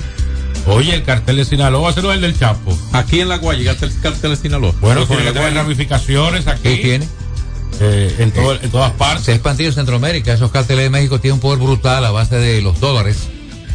[0.67, 2.77] Oye, el cartel de Sinaloa, ese no es el del Chapo.
[2.93, 4.73] Aquí en La Guayiga está el cartel de Sinaloa.
[4.81, 6.61] Bueno, Con tiene que tener ramificaciones aquí.
[6.63, 7.07] ¿Qué tiene?
[7.79, 9.25] Eh, en, todo- en todas partes.
[9.25, 10.33] Se ha expandido en Centroamérica.
[10.33, 13.27] Esos carteles de México tienen un poder brutal a base de los dólares.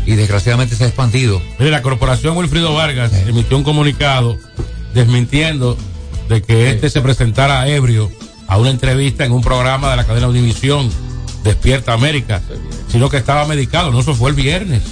[0.04, 1.40] Y desgraciadamente se ha expandido.
[1.58, 4.36] Mire, la corporación Wilfrido Vargas emitió un comunicado
[4.94, 5.76] desmintiendo
[6.28, 8.10] de que este se presentara ebrio
[8.48, 10.90] a una entrevista en un programa de la cadena Univisión,
[11.44, 12.40] Despierta América,
[12.88, 14.82] sino que estaba medicado, no, eso fue el viernes.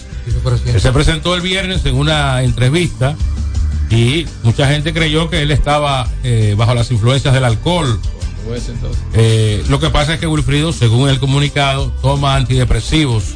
[0.67, 3.17] Él se presentó el viernes en una entrevista
[3.91, 8.01] y mucha gente creyó que él estaba eh, bajo las influencias del alcohol.
[9.15, 13.35] Eh, lo que pasa es que Wilfrido, según el comunicado, toma antidepresivos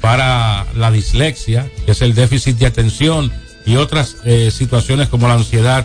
[0.00, 3.32] para la dislexia, que es el déficit de atención
[3.64, 5.84] y otras eh, situaciones como la ansiedad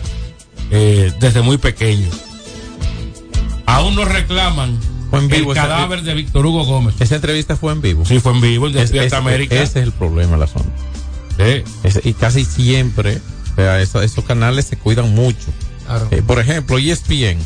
[0.70, 2.08] desde muy pequeño.
[3.66, 4.78] Aún no reclaman
[5.12, 6.94] Fue en vivo el esa- cadáver de Víctor Hugo Gómez.
[6.98, 8.04] Esa entrevista fue en vivo.
[8.06, 9.54] Sí, fue en vivo, en Es- Despierta ese- América.
[9.56, 10.64] Ese es el problema, la zona.
[12.04, 13.20] Y casi siempre,
[13.52, 15.46] o sea, eso- esos canales se cuidan mucho.
[16.10, 17.38] Eh, por ejemplo, ESPN,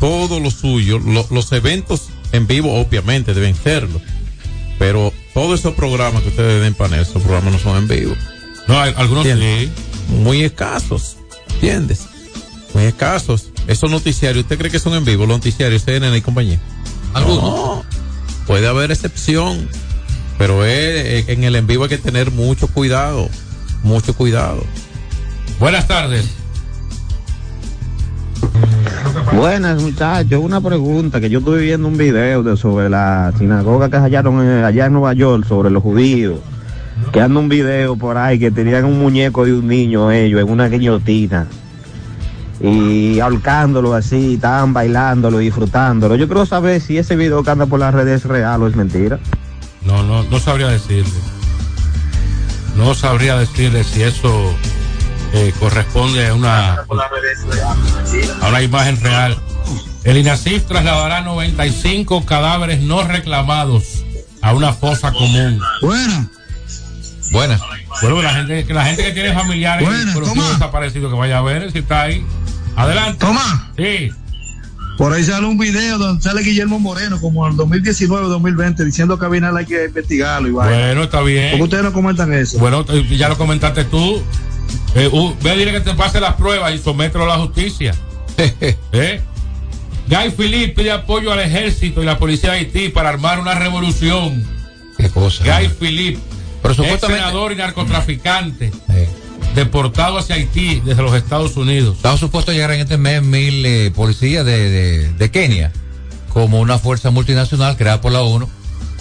[0.00, 4.00] todo lo suyo, lo- los eventos en vivo obviamente deben serlo,
[4.78, 8.16] pero todos esos programas que ustedes den panel, esos programas no son en vivo.
[8.66, 9.70] No, hay, algunos sí.
[10.22, 11.16] Muy escasos,
[11.54, 12.06] ¿entiendes?
[12.74, 13.50] Muy escasos.
[13.66, 16.58] Esos noticiarios, ¿usted cree que son en vivo los noticiarios CNN y compañía?
[17.14, 17.84] No,
[18.46, 19.68] puede haber excepción,
[20.38, 23.28] pero es- en el en vivo hay que tener mucho cuidado,
[23.84, 24.62] mucho cuidado.
[25.60, 26.28] Buenas tardes.
[29.32, 33.96] Buenas muchachos, una pregunta que yo estuve viendo un video de sobre la sinagoga que
[33.96, 36.38] hallaron en- allá en Nueva York sobre los judíos,
[37.12, 40.50] que anda un video por ahí que tenían un muñeco de un niño ellos en
[40.50, 41.46] una guillotina
[42.60, 46.16] y ahorcándolo así, estaban bailándolo, disfrutándolo.
[46.16, 48.76] Yo quiero saber si ese video que anda por las redes es real o es
[48.76, 49.18] mentira.
[49.82, 51.12] No, no, no sabría decirle.
[52.76, 54.54] No sabría decirle si eso
[55.32, 56.74] eh, corresponde a una,
[58.40, 59.38] a una imagen real.
[60.04, 64.04] El INASIF trasladará 95 cadáveres no reclamados
[64.42, 65.60] a una fosa común.
[65.80, 66.28] Buena.
[67.32, 67.58] Buena.
[68.02, 71.42] Bueno, la gente, que la gente que tiene familiares Buena, pero desaparecidos que vaya a
[71.42, 72.24] ver si está ahí.
[72.76, 73.18] Adelante.
[73.18, 73.72] Toma.
[73.76, 74.10] Sí.
[74.96, 79.24] Por ahí sale un video donde sale Guillermo Moreno, como en el 2019-2020, diciendo que
[79.24, 80.48] a Abinal hay que investigarlo.
[80.48, 80.52] Y.
[80.52, 81.50] Bueno, está bien.
[81.50, 82.58] ¿Por qué ustedes no comentan eso?
[82.58, 84.22] Bueno, eh, ya lo comentaste tú.
[84.94, 87.94] Eh, uh, ve, dile que te pase las pruebas y somételo a la justicia.
[88.92, 89.20] ¿Eh?
[90.06, 94.44] Guy Philippe pide apoyo al ejército y la policía de Haití para armar una revolución.
[94.96, 95.44] Qué cosa.
[95.44, 95.70] Guy
[96.76, 98.72] supuestamente- senador y narcotraficante,
[99.54, 101.96] deportado hacia Haití desde los Estados Unidos.
[101.96, 105.72] Estaba supuesto llegar en este mes mil eh, policías de, de, de Kenia
[106.32, 108.48] como una fuerza multinacional creada por la ONU.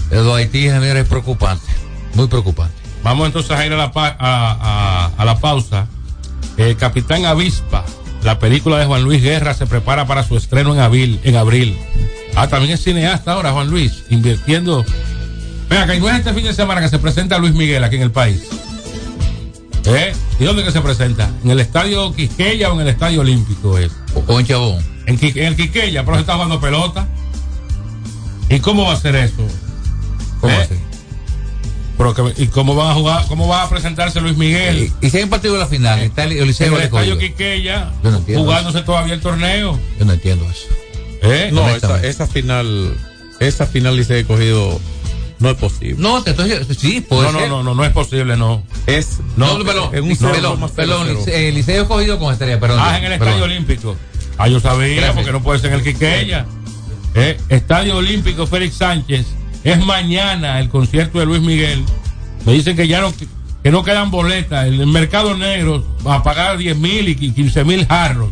[0.09, 1.65] Pero Haití señores, es preocupante,
[2.13, 2.75] muy preocupante.
[3.03, 5.87] Vamos entonces a ir a la, pa- a, a- a la pausa.
[6.57, 7.83] El Capitán Avispa,
[8.23, 11.19] la película de Juan Luis Guerra, se prepara para su estreno en abril.
[11.23, 11.75] En abril.
[12.35, 14.85] Ah, también es cineasta ahora, Juan Luis, invirtiendo.
[15.69, 18.03] Venga, que no es este fin de semana que se presenta Luis Miguel aquí en
[18.03, 18.43] el país.
[19.85, 20.13] ¿Eh?
[20.39, 21.29] ¿Y dónde que se presenta?
[21.43, 23.91] ¿En el Estadio Quisqueya o en el Estadio Olímpico es?
[24.27, 24.83] O en Chabón.
[25.05, 27.07] En, en el Quisqueya, pero se está jugando pelota.
[28.49, 29.45] ¿Y cómo va a ser eso?
[30.39, 30.61] ¿Cómo ¿Eh?
[30.63, 30.75] así?
[31.97, 33.25] Pero que- ¿Y cómo van a jugar?
[33.27, 34.91] ¿Cómo va a presentarse Luis Miguel?
[35.01, 37.15] Y si hay un partido de la final, está el Eliseo en el de estadio
[38.03, 39.79] Yo no jugándose todavía el torneo.
[39.99, 40.67] Yo no entiendo eso.
[41.21, 41.49] ¿Eh?
[41.53, 42.97] No, esa, final,
[43.39, 44.79] esa final he cogido,
[45.43, 45.95] no es posible.
[45.97, 47.49] No, te estoy sí, puede No, no, ser.
[47.49, 48.63] no, no, no es posible, no.
[48.87, 51.57] Es, No, pelón, es un cero coma cero pelón, cero.
[51.67, 52.79] eh, cogido con estrella, perdón.
[52.81, 53.27] Ah, en el perdón.
[53.27, 53.97] estadio olímpico.
[54.37, 55.15] Ah, yo sabía, Gracias.
[55.15, 56.45] porque no puede ser en el Quiqueya.
[57.15, 57.37] ¿Eh?
[57.49, 59.25] Estadio Olímpico Félix Sánchez.
[59.65, 61.83] Es mañana el concierto de Luis Miguel.
[62.45, 63.13] Me dicen que ya no,
[63.61, 64.65] que no quedan boletas.
[64.65, 68.29] El mercado negro va a pagar 10 mil y 15 mil jarros.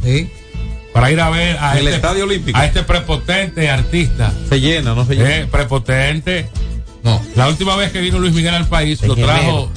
[0.93, 2.58] Para ir a ver a el este, Estadio Olímpico.
[2.58, 4.34] a este prepotente artista.
[4.49, 5.36] Se llena, no se llena.
[5.38, 6.49] Eh, prepotente.
[7.04, 7.22] No.
[7.36, 9.72] La última vez que vino Luis Miguel al país lo trajo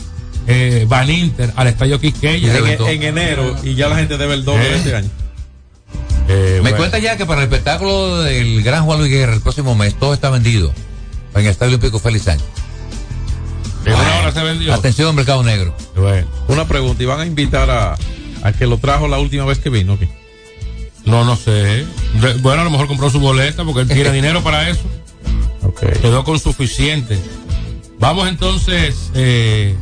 [0.46, 2.56] eh, Van Inter al estadio Quisqueya.
[2.58, 4.70] En, en enero y ya la gente debe el doble Eh.
[4.70, 5.10] de este año.
[6.28, 6.76] Eh, Me bueno.
[6.78, 10.14] cuenta ya que para el espectáculo del gran Juan Luis Guerra el próximo mes todo
[10.14, 10.72] está vendido
[11.34, 12.46] en el Estadio Olímpico Félix Sánchez.
[13.86, 14.72] En una hora se vendió.
[14.72, 15.76] Atención, mercado negro.
[15.94, 16.26] Bueno.
[16.48, 17.96] Una pregunta, ¿y van a invitar a,
[18.42, 19.98] a que lo trajo la última vez que vino?
[19.98, 20.08] ¿qué?
[21.04, 21.84] No, no sé.
[22.40, 24.80] Bueno, a lo mejor compró su boleta porque él tiene dinero para eso.
[25.80, 27.18] Quedó con suficiente.
[27.98, 29.76] Vamos entonces eh,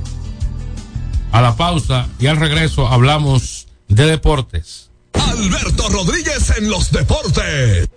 [1.33, 4.91] a la pausa y al regreso hablamos de deportes.
[5.15, 7.89] Alberto Rodríguez en los deportes.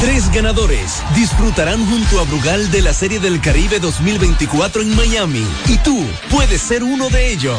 [0.00, 5.76] Tres ganadores disfrutarán junto a Brugal de la Serie del Caribe 2024 en Miami y
[5.78, 7.58] tú puedes ser uno de ellos.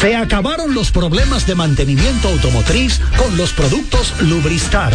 [0.00, 4.92] Se acabaron los problemas de mantenimiento automotriz con los productos Lubristar.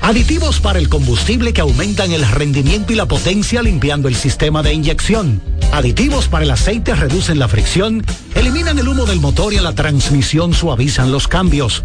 [0.00, 4.72] Aditivos para el combustible que aumentan el rendimiento y la potencia limpiando el sistema de
[4.72, 5.42] inyección.
[5.72, 8.04] Aditivos para el aceite reducen la fricción,
[8.36, 11.84] eliminan el humo del motor y a la transmisión suavizan los cambios.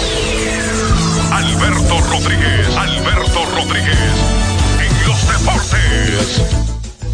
[1.31, 3.97] Alberto Rodríguez, Alberto Rodríguez,
[4.79, 6.41] en los deportes.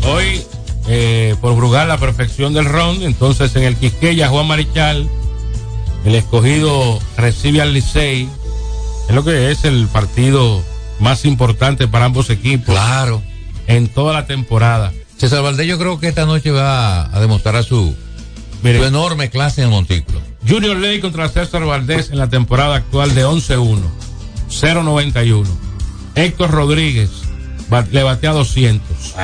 [0.06, 0.44] Hoy,
[0.88, 3.04] eh, por Brugal, la perfección del round.
[3.04, 5.08] Entonces, en el Quisqueya, Juan Marichal,
[6.04, 8.28] el escogido recibe al Licey.
[9.08, 10.64] Es lo que es el partido
[11.00, 12.74] más importante para ambos equipos.
[12.74, 13.22] Claro.
[13.68, 14.94] En toda la temporada.
[15.18, 17.96] César Valdés, yo creo que esta noche va a demostrar su,
[18.64, 18.80] Mire.
[18.80, 20.22] su enorme clase en el montículo.
[20.48, 23.80] Junior Ley contra César Valdés en la temporada actual de 11-1,
[24.50, 25.46] 0-91.
[26.16, 27.10] Héctor Rodríguez
[27.92, 29.16] le batea 200.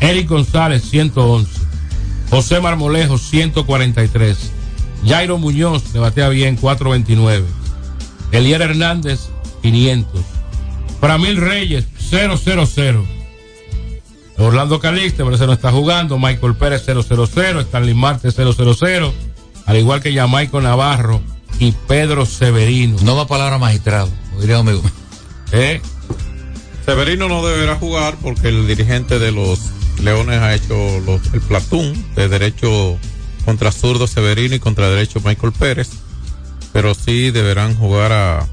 [0.00, 1.50] Eric González 111.
[2.30, 4.50] José Marmolejo 143.
[5.06, 7.46] Jairo Muñoz le batea bien 429.
[8.32, 9.20] Elier Hernández
[9.62, 10.20] 500.
[11.00, 13.06] Framil Reyes 000.
[14.38, 16.18] Orlando Calixte, pero ese no está jugando.
[16.18, 17.60] Michael Pérez 000.
[17.60, 19.12] Stanley Marte 000.
[19.66, 21.20] Al igual que Jamaico Navarro
[21.58, 22.96] y Pedro Severino.
[23.02, 24.08] No va palabra magistrado,
[25.52, 25.80] ¿Eh?
[26.84, 29.60] Severino no deberá jugar porque el dirigente de los
[30.02, 30.74] Leones ha hecho
[31.32, 32.98] el platón de derecho
[33.44, 35.90] contra zurdo Severino y contra derecho Michael Pérez.
[36.72, 38.48] Pero sí deberán jugar a,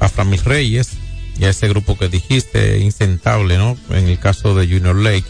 [0.00, 0.90] a Framil Reyes
[1.38, 3.76] y a ese grupo que dijiste, insentable, ¿no?
[3.90, 5.24] En el caso de Junior Lake.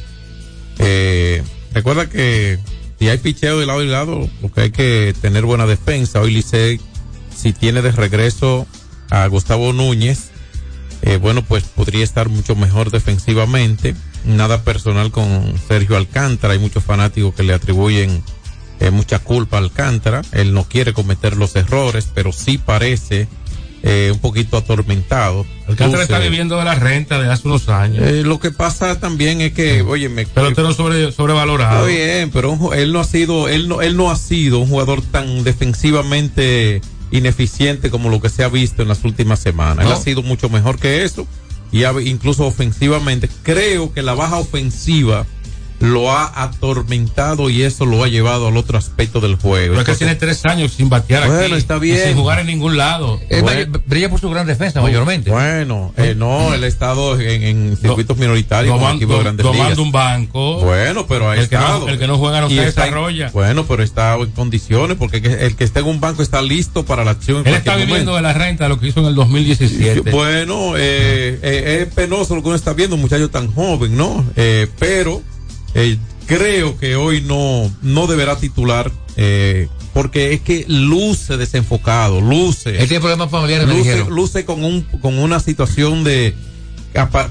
[0.78, 2.58] Eh, recuerda que
[2.98, 6.20] si hay picheo de lado y lado, lo que hay que tener buena defensa.
[6.20, 6.80] Hoy Licey,
[7.34, 8.66] si tiene de regreso
[9.10, 10.30] a Gustavo Núñez,
[11.02, 13.94] eh, bueno, pues podría estar mucho mejor defensivamente.
[14.24, 16.54] Nada personal con Sergio Alcántara.
[16.54, 18.22] Hay muchos fanáticos que le atribuyen
[18.80, 20.22] eh, mucha culpa a Alcántara.
[20.32, 23.28] Él no quiere cometer los errores, pero sí parece
[23.82, 25.44] eh, un poquito atormentado.
[25.68, 28.02] Alcántara Luce- está viviendo de la renta de hace unos años.
[28.02, 31.86] Eh, lo que pasa también es que, oye, me Pelotero sobre, sobrevalorado.
[31.86, 35.02] Está bien, pero él no ha sido, él no, él no ha sido un jugador
[35.02, 36.80] tan defensivamente
[37.16, 39.86] ineficiente como lo que se ha visto en las últimas semanas.
[39.86, 41.26] Él ha sido mucho mejor que eso
[41.72, 43.28] y ha- incluso ofensivamente.
[43.42, 45.26] Creo que la baja ofensiva
[45.84, 49.74] lo ha atormentado y eso lo ha llevado al otro aspecto del juego.
[49.74, 51.54] Pero es que tiene tres años sin batear Bueno, aquí.
[51.54, 51.98] está bien.
[52.08, 53.20] Sin jugar en ningún lado.
[53.28, 53.80] Eh, Bueno.
[53.86, 55.30] brilla por su gran defensa mayormente.
[55.30, 59.44] Bueno, eh, no, él ha estado en, en circuitos minoritarios con Tomando- equipos de grandes
[59.44, 59.78] tomando ligas.
[59.78, 60.60] un banco.
[60.60, 63.30] Bueno, pero ha El que no- el que no juega no se está en- desarrolla.
[63.32, 66.84] bueno, pero está en condiciones porque que- el que está en un banco está listo
[66.84, 67.38] para la acción.
[67.42, 68.16] en Él está viviendo momento.
[68.16, 70.10] de la renta lo que hizo en el 2017.
[70.10, 74.24] Bueno, eh, eh, es penoso lo que uno está viendo, un muchacho tan joven, ¿no?
[74.36, 75.22] Eh, pero
[75.74, 82.70] eh, creo que hoy no, no deberá titular eh, porque es que luce desenfocado, luce.
[82.70, 84.14] Él tiene problemas familiares, me luce, dijeron.
[84.14, 86.34] luce con, un, con una situación de...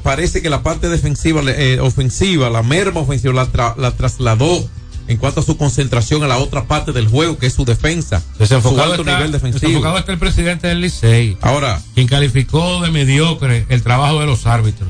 [0.03, 4.69] Parece que la parte defensiva, eh, ofensiva, la merma ofensiva la, tra- la trasladó
[5.07, 8.21] en cuanto a su concentración a la otra parte del juego, que es su defensa.
[8.33, 9.59] su Desenfocado alto está, nivel defensivo.
[9.61, 11.37] desenfocado está el presidente del Licey.
[11.41, 14.89] Ahora, quien calificó de mediocre el trabajo de los árbitros.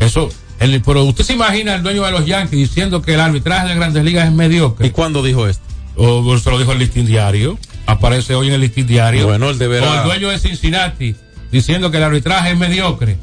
[0.00, 0.28] Eso,
[0.60, 3.74] el- pero usted se imagina el dueño de los Yankees diciendo que el arbitraje de
[3.74, 4.86] Grandes Ligas es mediocre.
[4.86, 5.62] ¿Y cuándo dijo esto?
[5.96, 7.58] O o se lo dijo el listín diario.
[7.86, 9.26] Aparece hoy en el listín diario.
[9.26, 11.14] Bueno, él deberá- O el dueño de Cincinnati
[11.52, 13.16] diciendo que el arbitraje es mediocre.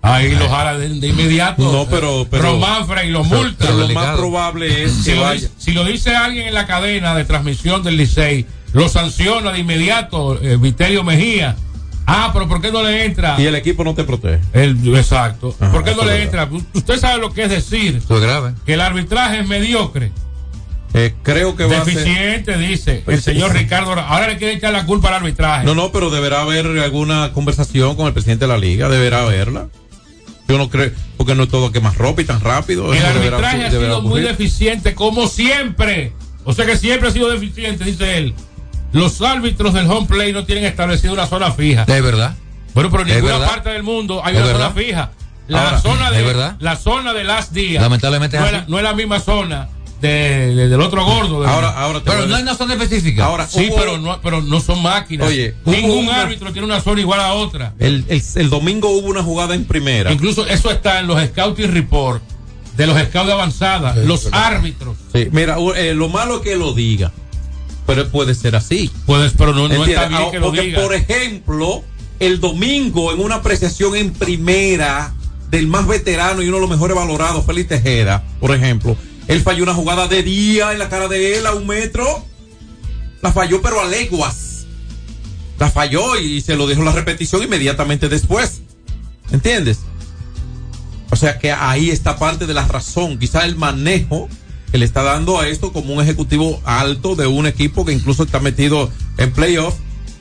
[0.00, 1.60] Ahí lo jala de, de inmediato.
[1.72, 3.56] No, pero- pero- Ron Manfred y lo pero- multa.
[3.66, 6.54] pero lo más probable es si que lo, vaya- dice, si lo dice alguien en
[6.54, 11.56] la cadena de transmisión del Licey, lo sanciona de inmediato eh, Viterio Mejía.
[12.10, 13.36] Ah, pero ¿por qué no le entra?
[13.38, 14.40] Y el equipo no te protege.
[14.54, 15.54] El- exacto.
[15.60, 16.48] Ajá, ¿Por qué no le entra?
[16.72, 18.54] Usted sabe lo que es decir Eso es grave.
[18.64, 20.10] que el arbitraje es mediocre.
[20.94, 21.94] Eh, creo que va a ser.
[21.96, 23.52] Deficiente, dice el Pues, señor.
[23.52, 23.92] Ricardo.
[23.92, 25.66] Ahora le quiere echar la culpa al arbitraje.
[25.66, 29.68] No, no, pero deberá haber alguna conversación con el presidente de la liga, deberá haberla.
[30.48, 32.94] Yo no creo, porque no es todo que más ropa y tan rápido.
[32.94, 36.14] el deberá- arbitraje ha sido muy deficiente, como siempre.
[36.44, 38.34] O sea que siempre ha sido deficiente, dice él.
[38.92, 41.82] Los árbitros del home play no tienen establecida una zona fija.
[41.86, 42.34] Es verdad.
[42.74, 43.48] Bueno, pero en ninguna verdad.
[43.48, 44.68] parte del mundo hay una verdad.
[44.72, 45.10] zona fija.
[45.48, 46.56] La Ahora, zona de verdad.
[46.60, 47.82] la zona de las días.
[47.82, 48.60] Lamentablemente no, es así.
[48.60, 49.68] la, no es la misma zona
[50.00, 51.46] de, de- del otro gordo.
[51.46, 53.24] Ahora, ahora Pero no hay una zona específica.
[53.24, 55.26] Ahora, sí, hubo- pero no, pero no son máquinas.
[55.28, 57.72] Oye, ningún una- árbitro tiene una zona igual a otra.
[57.78, 60.12] el, el, el domingo hubo una jugada en primera.
[60.12, 62.22] Incluso eso está en los scouting report
[62.76, 63.94] de los scouts de avanzada.
[63.96, 64.96] los árbitros.
[65.14, 67.10] Sí, mira, eh, lo malo es que lo diga,
[67.88, 68.90] pero puede ser así.
[69.06, 69.94] Puedes, pero no, no ¿Entiendes?
[69.96, 70.82] está bien Ah, que lo Porque, diga.
[70.82, 71.82] por ejemplo,
[72.20, 75.14] el domingo en una apreciación en primera
[75.50, 78.94] del más veterano y uno de los mejores valorados, Félix Tejeda, por ejemplo,
[79.26, 82.24] él falló una jugada de día en la cara de él a un metro.
[83.22, 84.66] La falló, pero a leguas.
[85.58, 88.60] La falló y se lo dejó la repetición inmediatamente después.
[89.32, 89.78] ¿Entiendes?
[91.10, 94.28] O sea que ahí está parte de la razón, quizá el manejo
[94.70, 98.24] que le está dando a esto como un ejecutivo alto de un equipo que incluso
[98.24, 99.74] está metido en playoff.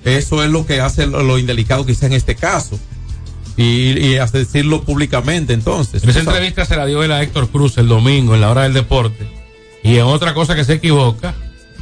[0.05, 2.79] Eso es lo que hace lo, lo indelicado quizá en este caso.
[3.57, 6.03] Y, y hace decirlo públicamente entonces.
[6.03, 8.63] En esa entrevista se la dio él a Héctor Cruz el domingo en la hora
[8.63, 9.27] del deporte.
[9.83, 11.33] Y en otra cosa que se equivoca,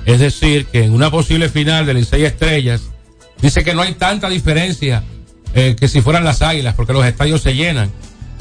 [0.05, 2.81] es decir, que en una posible final de Licey Estrellas,
[3.41, 5.03] dice que no hay tanta diferencia
[5.53, 7.91] eh, que si fueran las águilas, porque los estadios se llenan.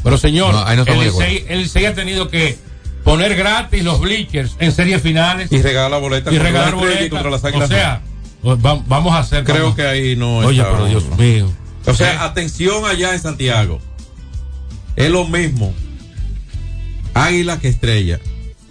[0.03, 1.01] Pero señor, No, no el.
[1.01, 2.59] Licey, el Licey ha tenido que
[3.05, 7.09] poner gratis los bleachers en series finales Y regala boletas y regalar boletas.
[7.11, 7.68] contra las O águilas.
[7.68, 8.00] sea,
[8.42, 9.44] pues, va- vamos a hacer.
[9.44, 11.52] creo que ahí no Oye, está- pero Dios mío.
[11.86, 13.78] O sea, atención allá en Santiago.
[14.96, 15.74] Es lo mismo.
[17.14, 18.18] Águila que estrella.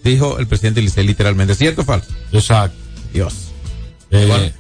[0.04, 1.56] Dijo el presidente Licey literalmente.
[1.56, 2.12] ¿Cierto o falso?
[2.32, 2.76] Exacto.
[3.14, 3.52] Dios.
[4.12, 4.52] Eh,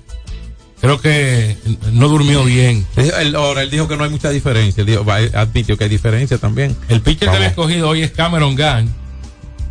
[0.79, 1.55] Creo que
[1.93, 2.85] no durmió bien.
[2.97, 4.81] Él- ahora, él dijo que no hay mucha diferencia.
[4.81, 6.75] Él dijo, va, admitió que hay diferencia también.
[6.89, 7.39] El pitcher Vamos.
[7.41, 8.93] del escogido hoy es Cameron Gunn,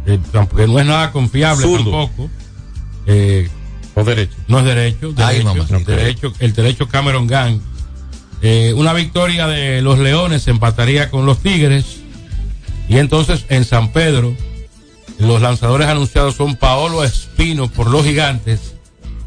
[0.06, 0.18] eh,
[0.56, 1.90] que no es nada confiable Zurdo.
[1.90, 2.30] tampoco.
[3.06, 3.48] Eh,
[3.94, 4.34] O derecho.
[4.48, 7.60] no es derecho, Ay, el derecho, el derecho Cameron Gunn.
[8.42, 11.98] Eh, una victoria de los Leones empataría con los Tigres.
[12.88, 14.34] Y entonces en San Pedro,
[15.18, 18.74] los lanzadores anunciados son Paolo Espino por los Gigantes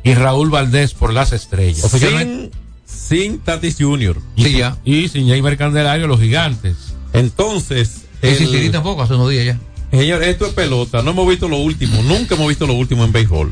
[0.04, 1.90] y Raúl Valdés por las Estrellas.
[1.90, 2.52] Sin,
[2.86, 4.18] sin Tatis Jr.
[4.36, 4.78] Y, Sí, sin- ya.
[4.84, 6.76] y sin Jaime Candelario, los Gigantes.
[7.14, 9.60] Entonces, Y el- tampoco, hace unos días ya.
[9.98, 11.02] Señor, esto es pelota.
[11.02, 12.02] No hemos visto lo último.
[12.04, 13.52] Nunca hemos visto lo último en béisbol.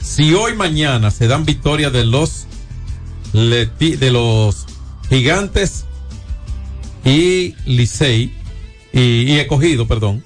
[0.00, 2.46] Si hoy mañana se dan victorias de los
[3.32, 4.66] de los
[5.10, 5.84] gigantes
[7.04, 8.32] y Licey
[8.92, 10.24] y, y escogido, perdón.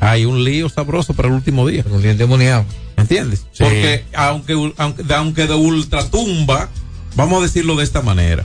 [0.00, 1.84] Hay un lío sabroso para el último día.
[1.90, 2.64] Un diente muneado.
[2.96, 3.40] ¿Entiendes?
[3.52, 3.64] Sí.
[3.64, 6.68] Porque aunque, aunque, de- aunque de ultratumba,
[7.16, 8.44] vamos a decirlo de esta manera.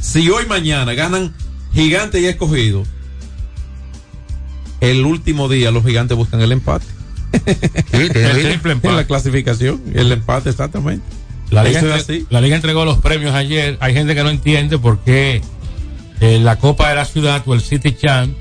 [0.00, 1.34] Si hoy mañana ganan
[1.74, 2.84] Gigante y Escogido,
[4.80, 6.86] el último día los gigantes buscan el empate.
[7.92, 8.88] El triple empate.
[8.88, 11.04] En la clasificación, el empate exactamente.
[11.50, 12.26] La liga, Eso es entre- así.
[12.30, 13.76] la liga entregó los premios ayer.
[13.80, 15.42] Hay gente que no entiende por qué
[16.20, 18.34] eh, la Copa de la Ciudad o el City Champ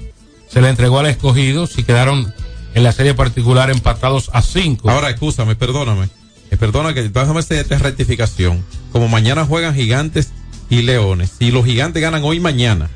[0.49, 2.33] se le entregó al escogido si quedaron
[2.73, 4.89] en la serie particular empatados a cinco.
[4.89, 6.09] Ahora, escúchame, perdóname.
[6.51, 8.63] Eh, perdona que déjame hacer esta rectificación.
[8.91, 10.29] Como mañana juegan gigantes
[10.69, 11.31] y leones.
[11.37, 12.89] Si los gigantes ganan hoy y mañana,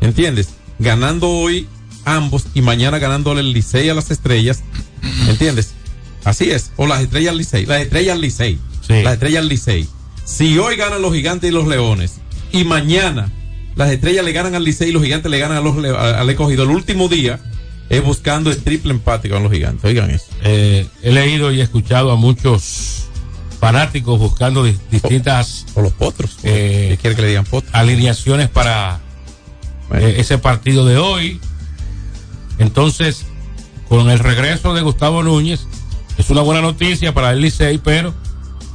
[0.00, 0.50] ¿entiendes?
[0.78, 1.66] Ganando hoy
[2.14, 4.62] ambos y mañana ganándole el Licey a las estrellas,
[5.28, 5.72] ¿entiendes?
[6.24, 6.72] Así es.
[6.76, 7.66] O las estrellas al Licey.
[7.66, 8.58] Las estrellas al Licey.
[8.88, 9.88] Las estrellas al Licey.
[10.24, 12.16] Si hoy ganan los gigantes y los leones
[12.52, 13.30] y mañana
[13.76, 16.64] las estrellas le ganan al Licey y los gigantes le ganan a los, al escogido,
[16.64, 17.40] el último día
[17.88, 19.84] es buscando el triple empate con los gigantes.
[19.84, 20.26] Oigan eso.
[20.42, 23.06] Eh, he leído y escuchado a muchos
[23.60, 29.00] fanáticos buscando di- distintas o los potros eh, quiere que le digan potros alineaciones para
[29.94, 31.40] eh, ese partido de hoy
[32.60, 33.26] entonces
[33.88, 35.66] con el regreso de Gustavo Núñez
[36.16, 38.14] es una buena noticia para el Licey pero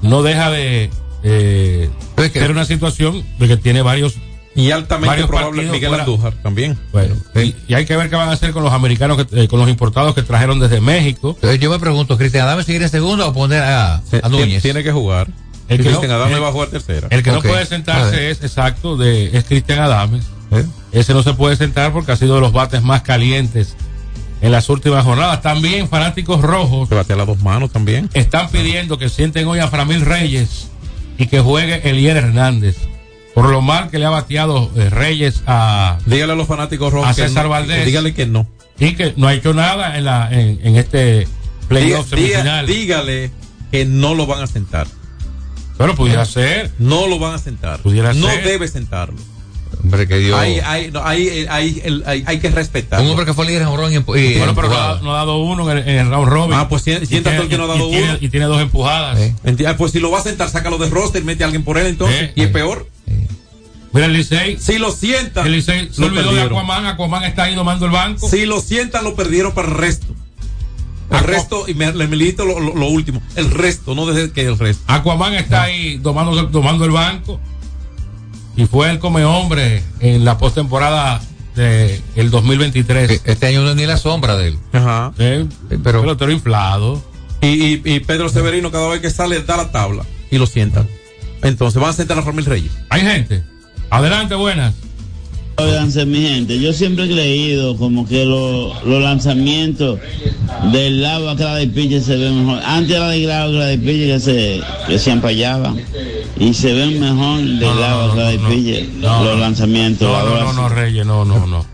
[0.01, 0.89] no deja de
[1.23, 1.89] eh,
[2.33, 4.15] ser una situación de que tiene varios
[4.57, 6.03] y altamente varios probable Miguel fuera.
[6.03, 6.79] Andújar también.
[6.93, 9.47] Bueno, y, y hay que ver qué van a hacer con los americanos, que, eh,
[9.49, 11.31] con los importados que trajeron desde México.
[11.35, 14.61] Entonces yo me pregunto, ¿Cristian Adame seguir en segundo o poner a, a Núñez?
[14.61, 15.27] Tiene que jugar.
[15.67, 17.07] El que Cristian no- Adame el- va a jugar tercera.
[17.11, 19.79] El que no puede sentarse es exacto de es Cristian
[20.51, 20.67] Adames.
[20.91, 23.75] Ese no se puede sentar porque ha sido de los bates más calientes
[24.41, 25.41] en las últimas jornadas.
[25.41, 28.09] También fanáticos rojos bate a las dos manos también.
[28.13, 30.67] están pidiendo que sienten hoy a Framil Reyes
[31.17, 32.77] y que juegue Elier Hernández.
[33.33, 37.09] Por lo mal que le ha bateado eh, Reyes a, Dígale a los fanáticos rojos
[37.09, 37.85] a que César no, Valdés.
[37.85, 38.47] Dígale que no.
[38.79, 41.27] y que no ha hecho nada en, la, en, en este
[41.67, 42.65] playoff semifinal.
[42.65, 43.31] dígale
[43.71, 44.87] que no lo van a sentar.
[45.77, 46.71] Pero pudiera ser.
[46.79, 47.81] No lo van a sentar.
[47.81, 48.45] Pudiera no ser.
[48.45, 49.17] debe sentarlo.
[49.85, 50.35] Hombre que dio.
[50.35, 52.99] Hay, hay, no, hay, eh, hay, el- hay, hay que respetar.
[53.01, 55.37] un hombre que fue líder en jorrón y, Bueno, pero no, ha- no ha dado
[55.37, 56.53] uno en el, en el round robin.
[56.57, 58.17] Ah, pues si- sienta todo el que no ha dado y tiene- uno.
[58.21, 59.17] Y tiene dos empujadas.
[59.67, 61.85] Ah, Pues si lo va a sentar, sácalo de roster, mete a alguien por él
[61.87, 62.23] entonces.
[62.23, 62.31] Eh.
[62.35, 62.89] Y es peor.
[63.93, 64.57] Mira el Licey.
[64.59, 66.53] Si lo sientan, El Licey se lo olvidó de perdieron.
[66.57, 66.85] Aquaman.
[66.87, 68.27] Aquaman está ahí domando el banco.
[68.27, 70.07] Si lo sientan, lo perdieron para el resto.
[71.11, 73.21] El resto, y me, le milito lo, lo- lo último.
[73.35, 74.83] El resto, no desde que el resto.
[74.87, 77.39] Aquaman está ahí domando, domando el banco.
[78.57, 81.21] Y fue el come hombre en la postemporada
[81.55, 83.21] del 2023.
[83.25, 84.57] Este año no es ni la sombra de él.
[84.73, 85.13] Ajá.
[85.17, 85.45] Eh,
[85.83, 87.03] pero- pelotero inflado.
[87.41, 90.87] Y, y, y Pedro Severino, cada vez que sale, da la tabla y lo sientan.
[91.43, 92.71] Entonces van a sentar a Ramil Reyes.
[92.89, 93.43] Hay gente.
[93.89, 94.73] Adelante, buenas.
[95.57, 99.99] Óiganse, mi gente, yo siempre he creído como que lo- los lanzamientos
[100.71, 102.61] del lado a cada de pitcher se ven mejor.
[102.65, 105.79] Antes era de grado que la de pitcher que se, que se empallaban.
[106.37, 110.07] Y se ven mejor del lado a cada no, los lanzamientos.
[110.09, 111.65] No, no, no, no, Reyes, no, no, no.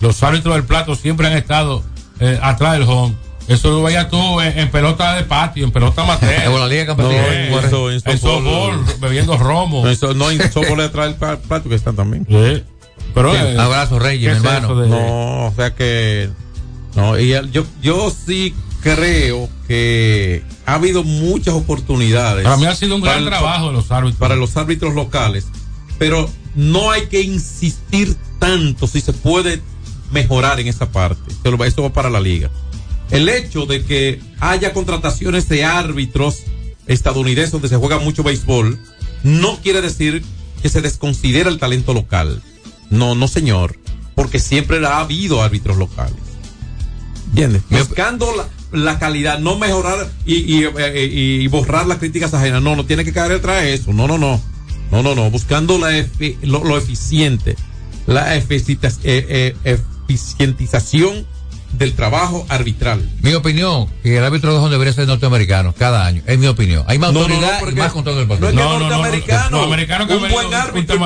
[0.00, 1.82] Los árbitros del plato siempre han estado
[2.20, 3.14] eh, atrás del home.
[3.48, 6.30] Eso lo veías tú en, en pelota de patio, en pelota amateur.
[6.44, 6.94] En la liga.
[6.94, 8.84] No, Eh, en eso- en en softball.
[9.00, 9.82] bebiendo romo.
[9.84, 12.26] No, eso- no, en softball atrás del pa- plato que están también.
[12.28, 12.62] Sí.
[13.14, 14.74] Pero, eh, abrazo, Reyes, ¿qué mi hermano.
[14.80, 16.30] de- No, o sea que.
[16.94, 22.44] No, y yo, yo sí creo que ha habido muchas oportunidades.
[22.44, 24.18] Para mí ha sido un gran el- trabajo de los árbitros.
[24.18, 25.46] para los árbitros locales,
[25.98, 29.60] pero no hay que insistir tanto si se puede
[30.10, 31.32] mejorar en esa parte.
[31.66, 32.50] Eso va para la liga.
[33.10, 36.38] El hecho de que haya contrataciones de árbitros
[36.86, 38.78] estadounidenses donde se juega mucho béisbol
[39.22, 40.24] no quiere decir
[40.62, 42.42] que se desconsidera el talento local.
[42.90, 43.76] No, no señor,
[44.14, 46.14] porque siempre ha habido árbitros locales.
[47.28, 47.62] ¿Entiendes?
[47.70, 52.60] Buscando la, la calidad, no mejorar y, y, eh, y borrar las críticas ajenas.
[52.62, 53.92] No, no tiene que caer detrás de eso.
[53.92, 54.40] No, no, no.
[54.90, 55.30] No, no, no.
[55.30, 55.90] Buscando la
[56.42, 57.56] lo, lo eficiente,
[58.06, 58.44] la eh,
[59.04, 59.54] eh,
[60.08, 61.26] eficientización
[61.72, 63.08] del trabajo arbitral.
[63.22, 66.22] Mi opinión, que el árbitro de home debería ser norteamericano cada año.
[66.26, 66.84] Es mi opinión.
[66.88, 68.62] Hay más No, no, no, autoridad porque y más control del no es partido.
[68.62, 70.98] que No, no, no, norteamericano, un buen árbitro,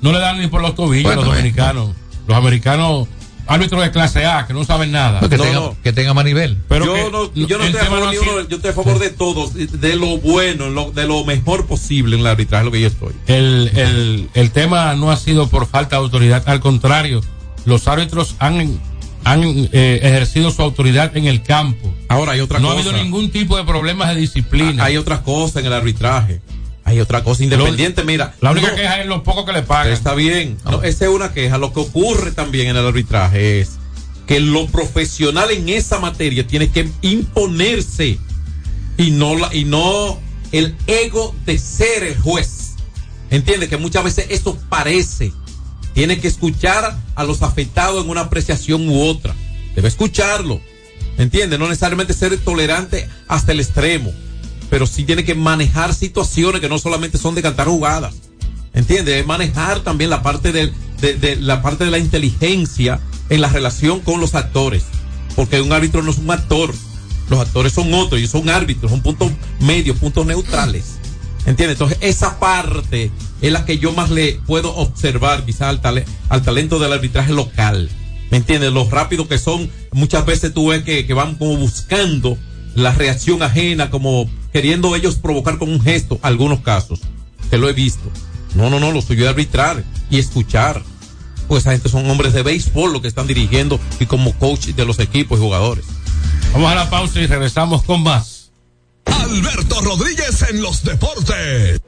[0.00, 1.36] no le dan ni por los tobillos Bueno, a los eh.
[1.38, 1.90] dominicanos.
[2.26, 3.08] Los americanos,
[3.46, 5.20] árbitros de clase A, que no saben nada.
[5.20, 5.76] que, No, tenga, no.
[5.82, 6.56] que tenga más nivel.
[6.68, 8.56] Pero yo que no, yo no estoy a favor, no ha ni sido- uno, yo
[8.56, 12.26] estoy a favor de todos, de lo bueno, lo- de lo mejor posible en el
[12.26, 13.12] arbitraje, lo que yo estoy.
[13.28, 17.20] el, el, el tema no ha sido por falta de autoridad, al contrario,
[17.64, 18.80] los árbitros han,
[19.24, 21.92] han eh, ejercido su autoridad en el campo.
[22.08, 22.88] Ahora hay otra no ha cosa.
[22.90, 24.84] habido ningún tipo de problemas de disciplina.
[24.84, 26.40] Hay otra cosa en el arbitraje.
[26.88, 28.34] Hay otra cosa independiente, mira.
[28.40, 29.92] La única no- queja es lo poco que le pagan.
[29.92, 30.56] Está bien.
[30.64, 31.58] No, esa es una queja.
[31.58, 33.72] Lo que ocurre también en el arbitraje es
[34.26, 38.18] que lo profesional en esa materia tiene que imponerse.
[38.98, 40.18] y no la, y no
[40.52, 42.70] el ego de ser el juez.
[43.30, 45.32] Entiende que muchas veces eso parece.
[45.92, 49.34] Tiene que escuchar a los afectados en una apreciación u otra.
[49.74, 50.60] Debe escucharlo.
[51.18, 51.58] ¿Entiende?
[51.58, 54.12] No necesariamente ser tolerante hasta el extremo.
[54.70, 58.14] Pero sí tiene que manejar situaciones que no solamente son de cantar jugadas.
[58.74, 59.18] ¿Entiende?
[59.20, 63.48] Es manejar también la parte del- de, de la parte de la inteligencia en la
[63.48, 64.84] relación con los actores.
[65.34, 66.74] Porque un árbitro no es un actor.
[67.30, 70.96] Los actores son otros y son árbitros, son puntos medios, puntos neutrales.
[71.46, 71.74] ¿Entiendes?
[71.76, 73.10] Entonces, esa parte
[73.40, 77.32] es la que yo más le puedo observar quizás al, tale- al talento del arbitraje
[77.32, 77.88] local.
[78.30, 78.72] ¿Me entiendes?
[78.72, 79.70] Lo rápido que son.
[79.92, 82.36] Muchas veces tú ves que van como buscando
[82.74, 87.00] la reacción ajena, como queriendo ellos provocar con un gesto, algunos casos.
[87.50, 88.10] Que lo he visto.
[88.54, 90.82] No, no, no, lo suyo es arbitrar y escuchar.
[91.46, 94.86] Pues esa gente son hombres de béisbol los que están dirigiendo y como coach de
[94.86, 95.84] los equipos y jugadores.
[96.54, 98.50] Vamos a la pausa y regresamos con más.
[99.04, 101.82] Alberto Rodríguez en los deportes.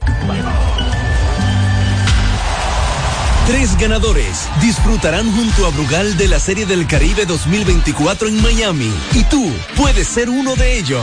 [3.47, 9.25] Tres ganadores disfrutarán junto a Brugal de la Serie del Caribe 2024 en Miami y
[9.25, 11.03] tú puedes ser uno de ellos.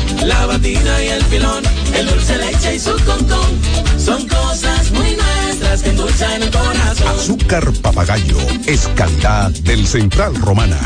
[0.25, 1.63] la batina y el filón,
[1.95, 3.59] el dulce leche y su concón.
[3.97, 7.07] Son cosas muy nuestras que endulzan el corazón.
[7.07, 10.79] Azúcar papagayo es calidad del Central Romana.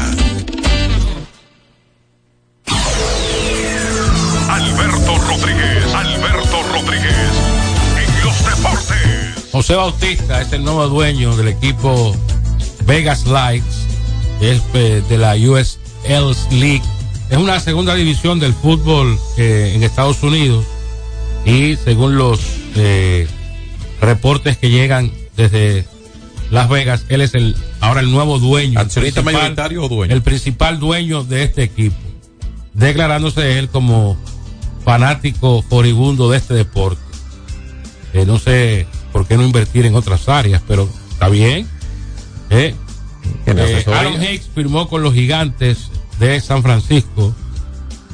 [4.49, 7.15] Alberto Rodríguez, Alberto Rodríguez,
[7.97, 9.51] en los deportes.
[9.51, 12.15] José Bautista es el nuevo dueño del equipo
[12.85, 13.87] Vegas Lights,
[14.41, 16.83] es eh, de la US Els League.
[17.29, 20.65] Es una segunda división del fútbol eh, en Estados Unidos
[21.45, 22.39] y según los
[22.75, 23.27] eh,
[23.99, 25.85] reportes que llegan desde
[26.51, 30.13] Las Vegas, él es el ahora el nuevo dueño, ¿Accionista mayoritario o dueño?
[30.13, 31.97] el principal dueño de este equipo,
[32.73, 34.17] declarándose él como
[34.83, 37.01] fanático furibundo de este deporte.
[38.13, 41.67] Eh, no sé por qué no invertir en otras áreas, pero está bien.
[42.49, 42.75] Eh,
[43.45, 43.85] eh.
[43.87, 45.89] Aaron Hicks firmó con los gigantes
[46.19, 47.33] de San Francisco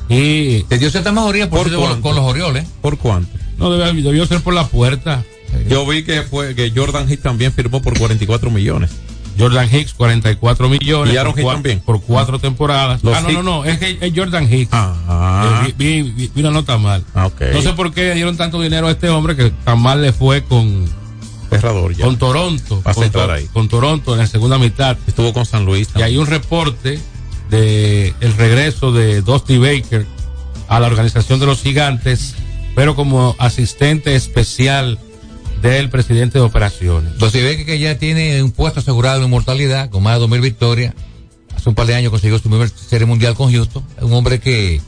[0.10, 2.02] y te dio cierta mejoría por, con, cuánto?
[2.02, 2.66] con los Orioles.
[2.82, 3.30] ¿Por cuánto?
[3.58, 5.24] no debió, debió ser por la puerta.
[5.70, 8.90] Yo vi que fue que Jordan Hicks también firmó por 44 millones.
[9.38, 11.80] Jordan Hicks 44 millones ¿Y Aaron por, Hicks también?
[11.80, 13.04] por cuatro temporadas.
[13.04, 13.44] Los ah, no, no, Hicks.
[13.46, 14.70] no, es que es Jordan Hicks.
[14.74, 15.64] Ah.
[15.68, 17.04] Eh, vi, vi- una nota mal.
[17.14, 17.42] Ah, ok.
[17.54, 20.12] No sé por qué le dieron tanto dinero a este hombre que tan mal le
[20.12, 20.86] fue con,
[21.50, 22.04] Cerrador ya.
[22.06, 22.82] con Toronto.
[22.84, 23.46] Vas a con, entrar To- ahí.
[23.54, 24.98] con Toronto en la segunda mitad.
[25.08, 25.90] Estuvo con San Luis.
[25.96, 27.00] Y hay un reporte
[27.52, 30.08] de el regreso de Dusty Baker
[30.68, 32.34] a la organización de los gigantes,
[32.76, 34.98] pero como asistente especial
[35.62, 37.12] del presidente de operaciones.
[37.12, 40.96] Entonces ve que, ya tiene un puesto asegurado en inmortalidad con más de 2000 victorias.
[41.56, 43.84] Hace un par de años consiguió su primer serie mundial con Houston.
[44.00, 44.82] Un hombre que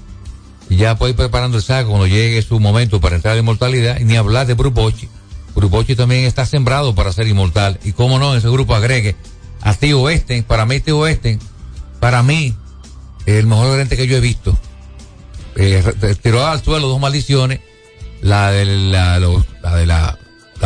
[0.69, 3.99] ya puede ir preparando el saco cuando llegue su momento para entrar a la inmortalidad.
[3.99, 4.55] Y ni hablar de.
[4.55, 5.09] Bruce
[5.55, 7.79] Bochy también está sembrado para ser inmortal.
[7.83, 9.15] Y cómo no, en ese grupo agregue
[9.61, 10.41] a Tío Oeste.
[10.43, 11.37] Para mí, Tío Oeste,
[12.03, 12.53] para mí,
[13.25, 14.57] el mejor gerente que yo he visto.
[15.55, 15.81] Eh,
[16.21, 17.61] tiró al suelo dos maldiciones.
[18.21, 19.45] La de la, los-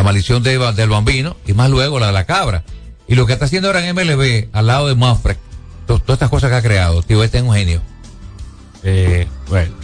[0.03, 2.63] maldición de, del bambino y más luego la de la cabra.
[3.07, 5.37] Y lo que está haciendo ahora en MLB, al lado de Manfred,
[5.85, 7.83] to- todas estas cosas que ha creado, tío, este es un genio.
[8.81, 9.75] Eh, bueno.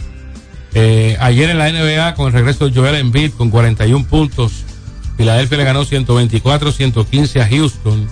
[0.74, 4.64] Eh, ayer en la NBA, con el regreso de Joel Embiid con 41 puntos,
[5.16, 8.08] Filadelfia le ganó 124-115 a Houston.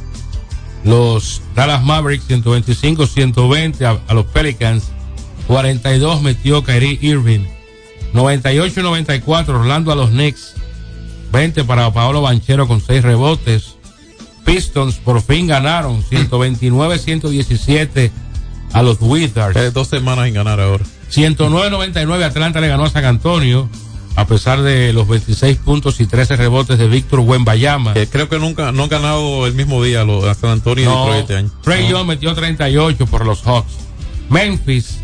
[0.84, 4.90] Los Dallas Mavericks 125-120 a, a los Pelicans.
[5.46, 7.46] 42 metió Kyrie Irving.
[8.14, 10.54] 98-94 Orlando a los Knicks.
[11.32, 13.74] 20 para Paolo Banchero con 6 rebotes.
[14.44, 18.10] Pistons por fin ganaron 129-117
[18.72, 19.56] a los Wizards.
[19.56, 20.84] Eh, dos semanas sin ganar ahora.
[21.10, 23.68] 109-99 Atlanta le ganó a San Antonio
[24.14, 27.92] a pesar de los 26 puntos y 13 rebotes de Víctor Wembayama.
[27.94, 30.86] Eh, creo que nunca no han ganado el mismo día los a San Antonio y
[30.86, 31.50] No, Detroit este año.
[31.62, 33.72] Trey Young metió 38 por los Hawks.
[34.28, 34.98] Memphis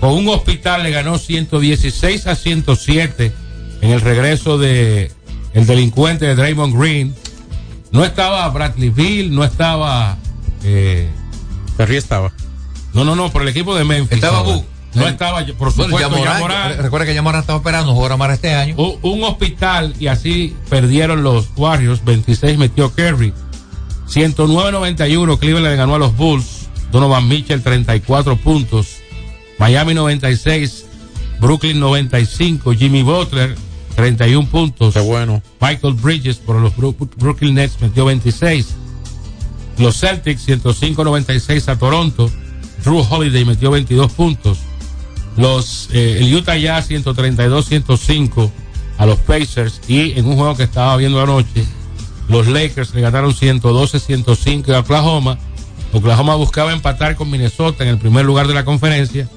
[0.00, 3.32] con un hospital le ganó 116 a 107
[3.80, 5.10] en el regreso de
[5.54, 7.14] el delincuente de Draymond Green.
[7.90, 10.18] No estaba Bradley Bill, no estaba
[10.64, 11.08] eh,
[11.76, 12.32] Perry estaba.
[12.92, 14.16] No, no, no, por el equipo de Memphis.
[14.16, 14.62] Estaba Ahora.
[14.94, 16.68] No Eh, estaba, por Bueno, supuesto, Yamorán, Yamorán.
[16.70, 18.74] re- Recuerda que Yamorán estaba esperando jugar a Mar este año.
[18.76, 22.04] Un, un hospital y así perdieron los Warriors.
[22.04, 23.32] 26 metió Kerry.
[24.08, 26.68] 109-91 Cleveland le ganó a los Bulls.
[26.92, 28.96] Donovan Mitchell 34 puntos.
[29.58, 30.86] Miami 96.
[31.40, 32.72] Brooklyn 95.
[32.74, 33.56] Jimmy Butler
[33.96, 34.94] 31 puntos.
[34.94, 35.42] Qué bueno.
[35.60, 38.68] Michael Bridges por los Brooklyn Nets metió 26.
[39.78, 42.30] Los Celtics 105-96 a Toronto.
[42.84, 44.58] Drew Holiday metió 22 puntos.
[45.36, 48.50] Los eh, el Utah Jazz 132-105
[48.98, 51.66] a los Pacers y en un juego que estaba viendo anoche
[52.28, 55.38] los Lakers le ganaron 112-105 a Oklahoma.
[55.92, 59.28] Oklahoma buscaba empatar con Minnesota en el primer lugar de la conferencia,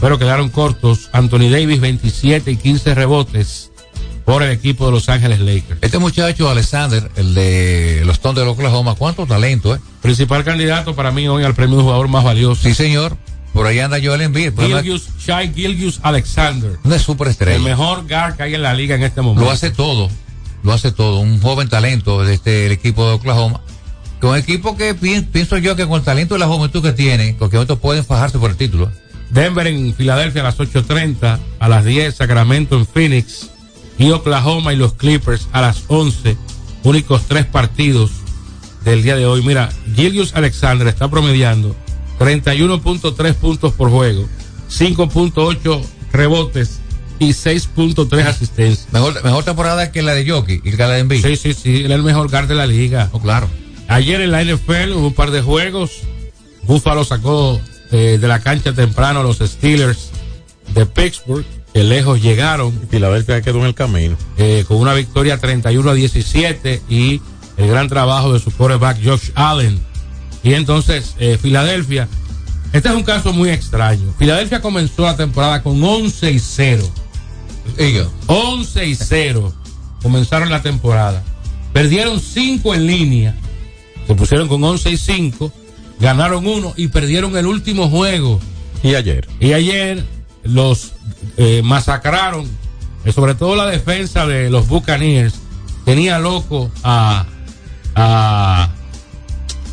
[0.00, 1.10] pero quedaron cortos.
[1.12, 3.70] Anthony Davis 27 y 15 rebotes
[4.24, 5.78] por el equipo de Los Ángeles Lakers.
[5.82, 9.80] Este muchacho, Alexander, el de los Thunder de Oklahoma, cuánto talento, ¿eh?
[10.02, 12.62] Principal candidato para mí hoy al premio de jugador más valioso.
[12.62, 13.16] Sí, señor.
[13.56, 14.52] Por ahí anda Joel Embiid.
[14.58, 16.72] Gilgius, Shai Gilgius Alexander.
[16.84, 17.56] Una superestrella.
[17.56, 19.46] El mejor guard que hay en la liga en este momento.
[19.46, 20.10] Lo hace todo.
[20.62, 21.20] Lo hace todo.
[21.20, 23.62] Un joven talento de este el equipo de Oklahoma.
[24.20, 27.28] Con equipo que pi- pienso yo que con el talento y la juventud que tiene,
[27.28, 28.92] en cualquier momento pueden fajarse por el título.
[29.30, 33.48] Denver en Filadelfia a las 8.30, a las 10 Sacramento en Phoenix
[33.98, 36.36] y Oklahoma y los Clippers a las 11.
[36.82, 38.10] Únicos tres partidos
[38.84, 39.42] del día de hoy.
[39.42, 41.74] Mira, Gilgius Alexander está promediando
[42.18, 44.26] 31.3 puntos por juego,
[44.70, 46.78] 5.8 rebotes
[47.18, 48.92] y 6.3 asistencias.
[48.92, 51.24] Mejor, mejor temporada que la de Jockey y la de Embiid.
[51.24, 53.08] Sí, sí, sí, él es el mejor guard de la liga.
[53.12, 53.48] Oh, claro.
[53.88, 56.00] Ayer en la NFL hubo un par de juegos.
[56.64, 57.60] Buffalo sacó
[57.92, 60.10] eh, de la cancha temprano a los Steelers
[60.74, 62.72] de Pittsburgh, que lejos llegaron.
[62.90, 64.16] Filadelfia quedó en el camino.
[64.36, 67.20] eh, con una victoria 31 a 17 y
[67.56, 69.80] el gran trabajo de su quarterback Josh Allen.
[70.46, 72.06] Y entonces, eh, Filadelfia,
[72.72, 74.14] este es un caso muy extraño.
[74.16, 76.88] Filadelfia comenzó la temporada con 11 y 0.
[78.28, 79.52] 11 y 0
[80.00, 81.24] comenzaron la temporada.
[81.72, 83.34] Perdieron 5 en línea.
[84.06, 85.52] Se pusieron con 11 y 5.
[85.98, 88.38] Ganaron uno y perdieron el último juego.
[88.84, 89.26] Y ayer.
[89.40, 90.04] Y ayer
[90.44, 90.92] los
[91.38, 92.48] eh, masacraron,
[93.04, 95.34] eh, sobre todo la defensa de los Buccaneers.
[95.84, 97.26] Tenía loco a,
[97.96, 98.70] a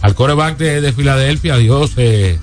[0.04, 1.94] al coreback de, de Filadelfia, Dios.
[1.98, 2.38] eh,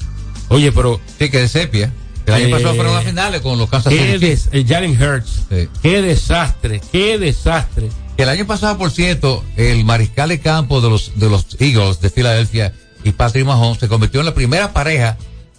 [0.48, 1.00] oye, pero.
[1.18, 1.92] Sí, que de sepia.
[2.26, 4.18] El año Eh, pasado fueron las finales con los Kansas City.
[4.18, 5.42] des- eh, Jalen Hurts.
[5.82, 7.88] Qué desastre, qué desastre.
[8.16, 12.00] Que el año pasado, por cierto, el mariscal de campo de los, de los Eagles
[12.00, 15.16] de Filadelfia y Patrick Mahomes se convirtió en la primera pareja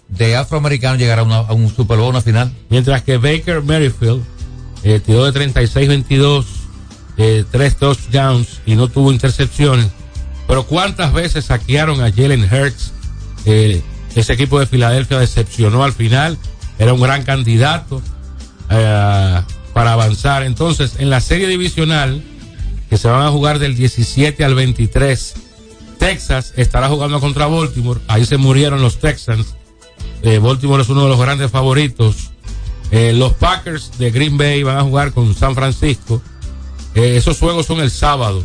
[0.08, 2.52] de afroamericanos llegar a, una- a un Super Bowl, una final.
[2.70, 4.22] Mientras que Baker Merrifield
[4.84, 6.44] eh, tiró de 36-22,
[7.18, 9.86] eh, tres touchdowns y no tuvo intercepciones.
[10.46, 12.92] Pero ¿cuántas veces saquearon a Jalen Hurts?
[13.44, 13.82] Eh,
[14.14, 16.38] ese equipo de Filadelfia decepcionó al final.
[16.78, 18.02] Era un gran candidato
[18.70, 19.40] eh,
[19.72, 20.42] para avanzar.
[20.42, 22.22] Entonces, en la serie divisional,
[22.90, 25.34] que se van a jugar del 17 al 23,
[25.98, 28.00] Texas estará jugando contra Baltimore.
[28.08, 29.54] Ahí se murieron los Texans.
[30.22, 32.30] Eh, Baltimore es uno de los grandes favoritos.
[32.90, 36.20] Los Packers de Green Bay van a jugar con San Francisco.
[36.94, 38.44] Esos juegos son el sábado.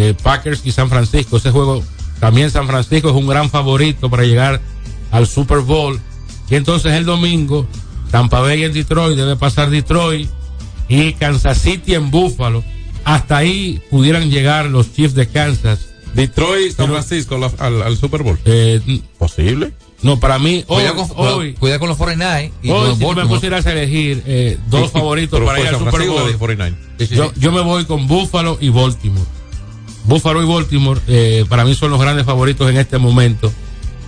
[0.00, 1.36] Eh, Packers y San Francisco.
[1.36, 1.82] Ese juego,
[2.20, 4.60] también San Francisco es un gran favorito para llegar
[5.10, 6.00] al Super Bowl.
[6.48, 7.66] Y entonces el domingo,
[8.10, 10.28] Tampa Bay en Detroit, debe pasar Detroit
[10.88, 12.64] y Kansas City en Buffalo.
[13.04, 15.86] Hasta ahí pudieran llegar los Chiefs de Kansas.
[16.14, 18.38] Detroit, San Pero- Francisco la- al, al Super Bowl.
[18.44, 19.72] Eh, Posible.
[20.02, 23.20] No, para mí, hoy, Cuidado con, hoy, cuidado con los 49 y hoy con si
[23.20, 26.76] me pusieras a elegir eh, dos Sí, favoritos para ir al Super Bowl, de 49.
[26.98, 29.26] Sí, sí, yo, yo me voy con Buffalo y Baltimore.
[30.04, 33.52] Buffalo y Baltimore eh, para mí son los grandes favoritos en este momento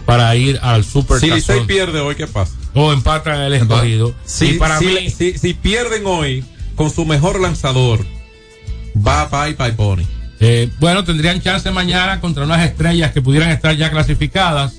[0.07, 2.55] para ir al Super Si Licey pierde hoy, ¿qué pasa?
[2.75, 4.15] o empatan el escogido.
[4.25, 6.43] Si, y para si- mí, si, si pierden hoy
[6.75, 8.05] con su mejor lanzador,
[8.97, 10.03] va bye bye Pony.
[10.41, 14.75] eh, bueno, tendrían chance mañana contra unas estrellas que pudieran estar ya clasificadas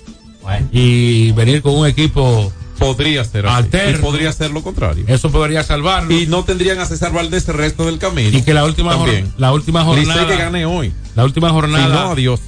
[0.72, 3.56] y venir con un equipo Podría ser así.
[3.56, 3.98] Alterno.
[4.00, 5.06] Y podría ser lo contrario.
[5.08, 6.14] Eso podría salvarlo.
[6.14, 8.38] Y no tendrían a César Valdés el resto del camino.
[8.38, 10.22] Y que la última, jor- la última jornada.
[10.24, 10.92] Licey que gane hoy.
[11.16, 11.86] La última jornada.
[11.86, 12.40] Si no, adiós.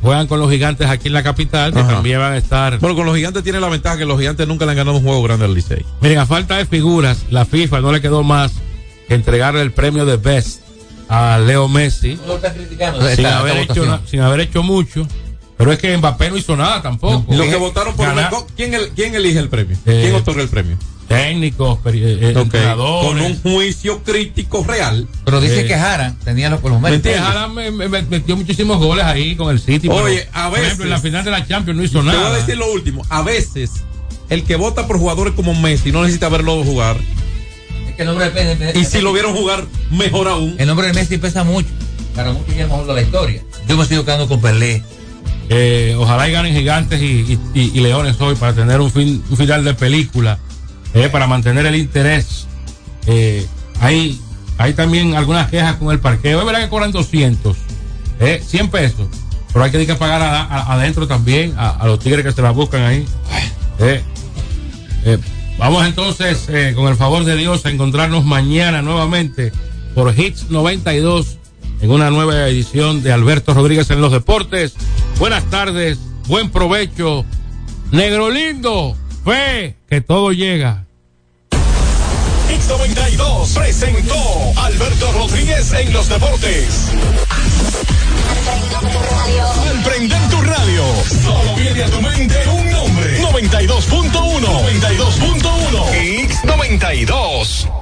[0.00, 1.88] Juegan con los gigantes aquí en la capital, que Ajá.
[1.94, 2.78] también van a estar.
[2.80, 5.04] Bueno, con los gigantes tiene la ventaja que los gigantes nunca le han ganado un
[5.04, 5.84] juego grande al Licey.
[6.00, 8.52] Miren, a falta de figuras, la FIFA no le quedó más
[9.06, 10.62] que entregarle el premio de Best
[11.08, 12.18] a Leo Messi.
[13.16, 15.06] Sin, haber hecho, sin haber hecho mucho.
[15.62, 17.32] Pero es que Mbappé no hizo nada tampoco.
[17.32, 19.76] Los que votaron por Ganar- ¿quién, el- ¿quién elige el premio?
[19.86, 20.76] Eh, ¿Quién otorga el premio?
[21.08, 23.06] técnicos, eh, Ok, entrenadores.
[23.06, 25.06] Con un juicio crítico real.
[25.26, 27.12] Pero dice Eh, que Jara tenía los, los ¿Me méritos.
[27.12, 27.22] entiendes?
[27.22, 29.88] Haaland me, me- me metió muchísimos goles ahí con el City.
[29.88, 32.06] pero, Oye, a Por ejemplo, veces- en la final de la Champions no hizo Te
[32.06, 32.36] voy a nada.
[32.38, 33.04] decir lo último.
[33.10, 33.70] A veces,
[34.30, 36.96] el que vota por jugadores como Messi no necesita verlo jugar.
[37.88, 40.54] Es que el nombre de Messi- Y si lo vieron jugar, mejor aún.
[40.58, 41.68] El nombre de Messi pesa mucho.
[42.16, 43.42] Para muchos ya es mejor de la historia.
[43.68, 44.82] Yo me sigo quedando con Pelé.
[45.48, 47.38] Eh, ojalá y ganen gigantes y,
[47.80, 50.38] leones hoy para tener un, fin, un final de película,
[50.94, 52.46] eh, para mantener el interés.
[53.06, 53.46] Eh,
[53.80, 54.20] hay,
[54.58, 56.40] hay también algunas quejas con el parqueo.
[56.40, 57.56] Es verdad que cobran 200,
[58.20, 59.08] eh, 100 pesos,
[59.52, 63.06] pero hay que, pagar adentro también a, a los tigres que se la buscan ahí.
[65.58, 69.52] Vamos entonces, con el favor de Dios, a encontrarnos mañana nuevamente
[69.94, 71.38] por Hits 92
[71.82, 74.74] en una nueva edición de Alberto Rodríguez en los deportes.
[75.18, 77.26] Buenas tardes, buen provecho.
[77.90, 80.86] Negro lindo, fe, que todo llega.
[82.48, 84.14] X92 presentó
[84.56, 86.88] Alberto Rodríguez en los deportes.
[89.64, 90.84] Al tu radio,
[91.22, 93.20] solo viene a tu mente un nombre.
[93.20, 94.12] 92.1.
[94.40, 96.28] 92.1.
[96.28, 97.81] X92.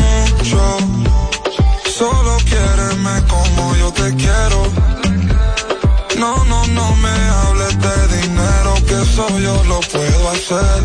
[9.39, 10.81] yo lo puedo hacer.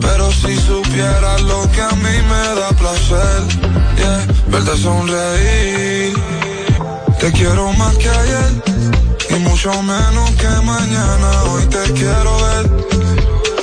[0.00, 3.42] Pero si supieras lo que a mí me da placer,
[3.96, 6.14] yeah, verte sonreír.
[7.20, 8.62] Te quiero más que ayer
[9.30, 11.42] y mucho menos que mañana.
[11.50, 12.70] Hoy te quiero ver,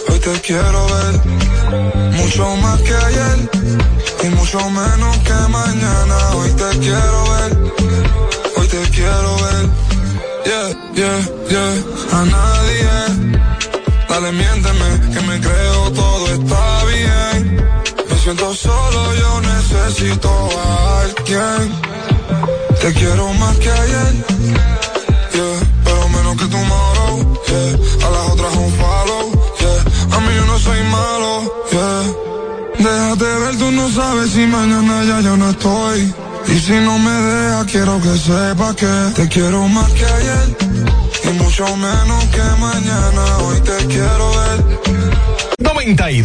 [0.09, 1.15] hoy te quiero ver.
[2.13, 3.49] Mucho más que ayer
[4.23, 6.17] y mucho menos que mañana.
[6.35, 7.57] Hoy te quiero ver,
[8.57, 9.69] hoy te quiero ver.
[10.45, 11.19] Yeah, yeah,
[11.49, 11.73] yeah.
[12.11, 13.35] A nadie,
[14.16, 17.68] dale miénteme que me creo todo está bien.
[18.24, 21.63] siento solo, yo necesito a alguien.
[22.82, 24.13] Te quiero más que ayer,
[25.84, 27.16] pero menos que tomorrow,
[27.47, 28.07] yeah.
[28.07, 29.26] A las otras un follow,
[29.61, 30.16] yeah.
[30.16, 31.32] A mí yo no soy malo,
[31.72, 32.03] yeah.
[32.88, 36.13] Déjate ver, tú no sabes si mañana ya yo no estoy.
[36.47, 40.74] Y si no me dejas, quiero que sepas que te quiero más que ayer.
[41.57, 44.59] Mucho menos que mañana, hoy te quiero ver.
[45.59, 46.23] 92.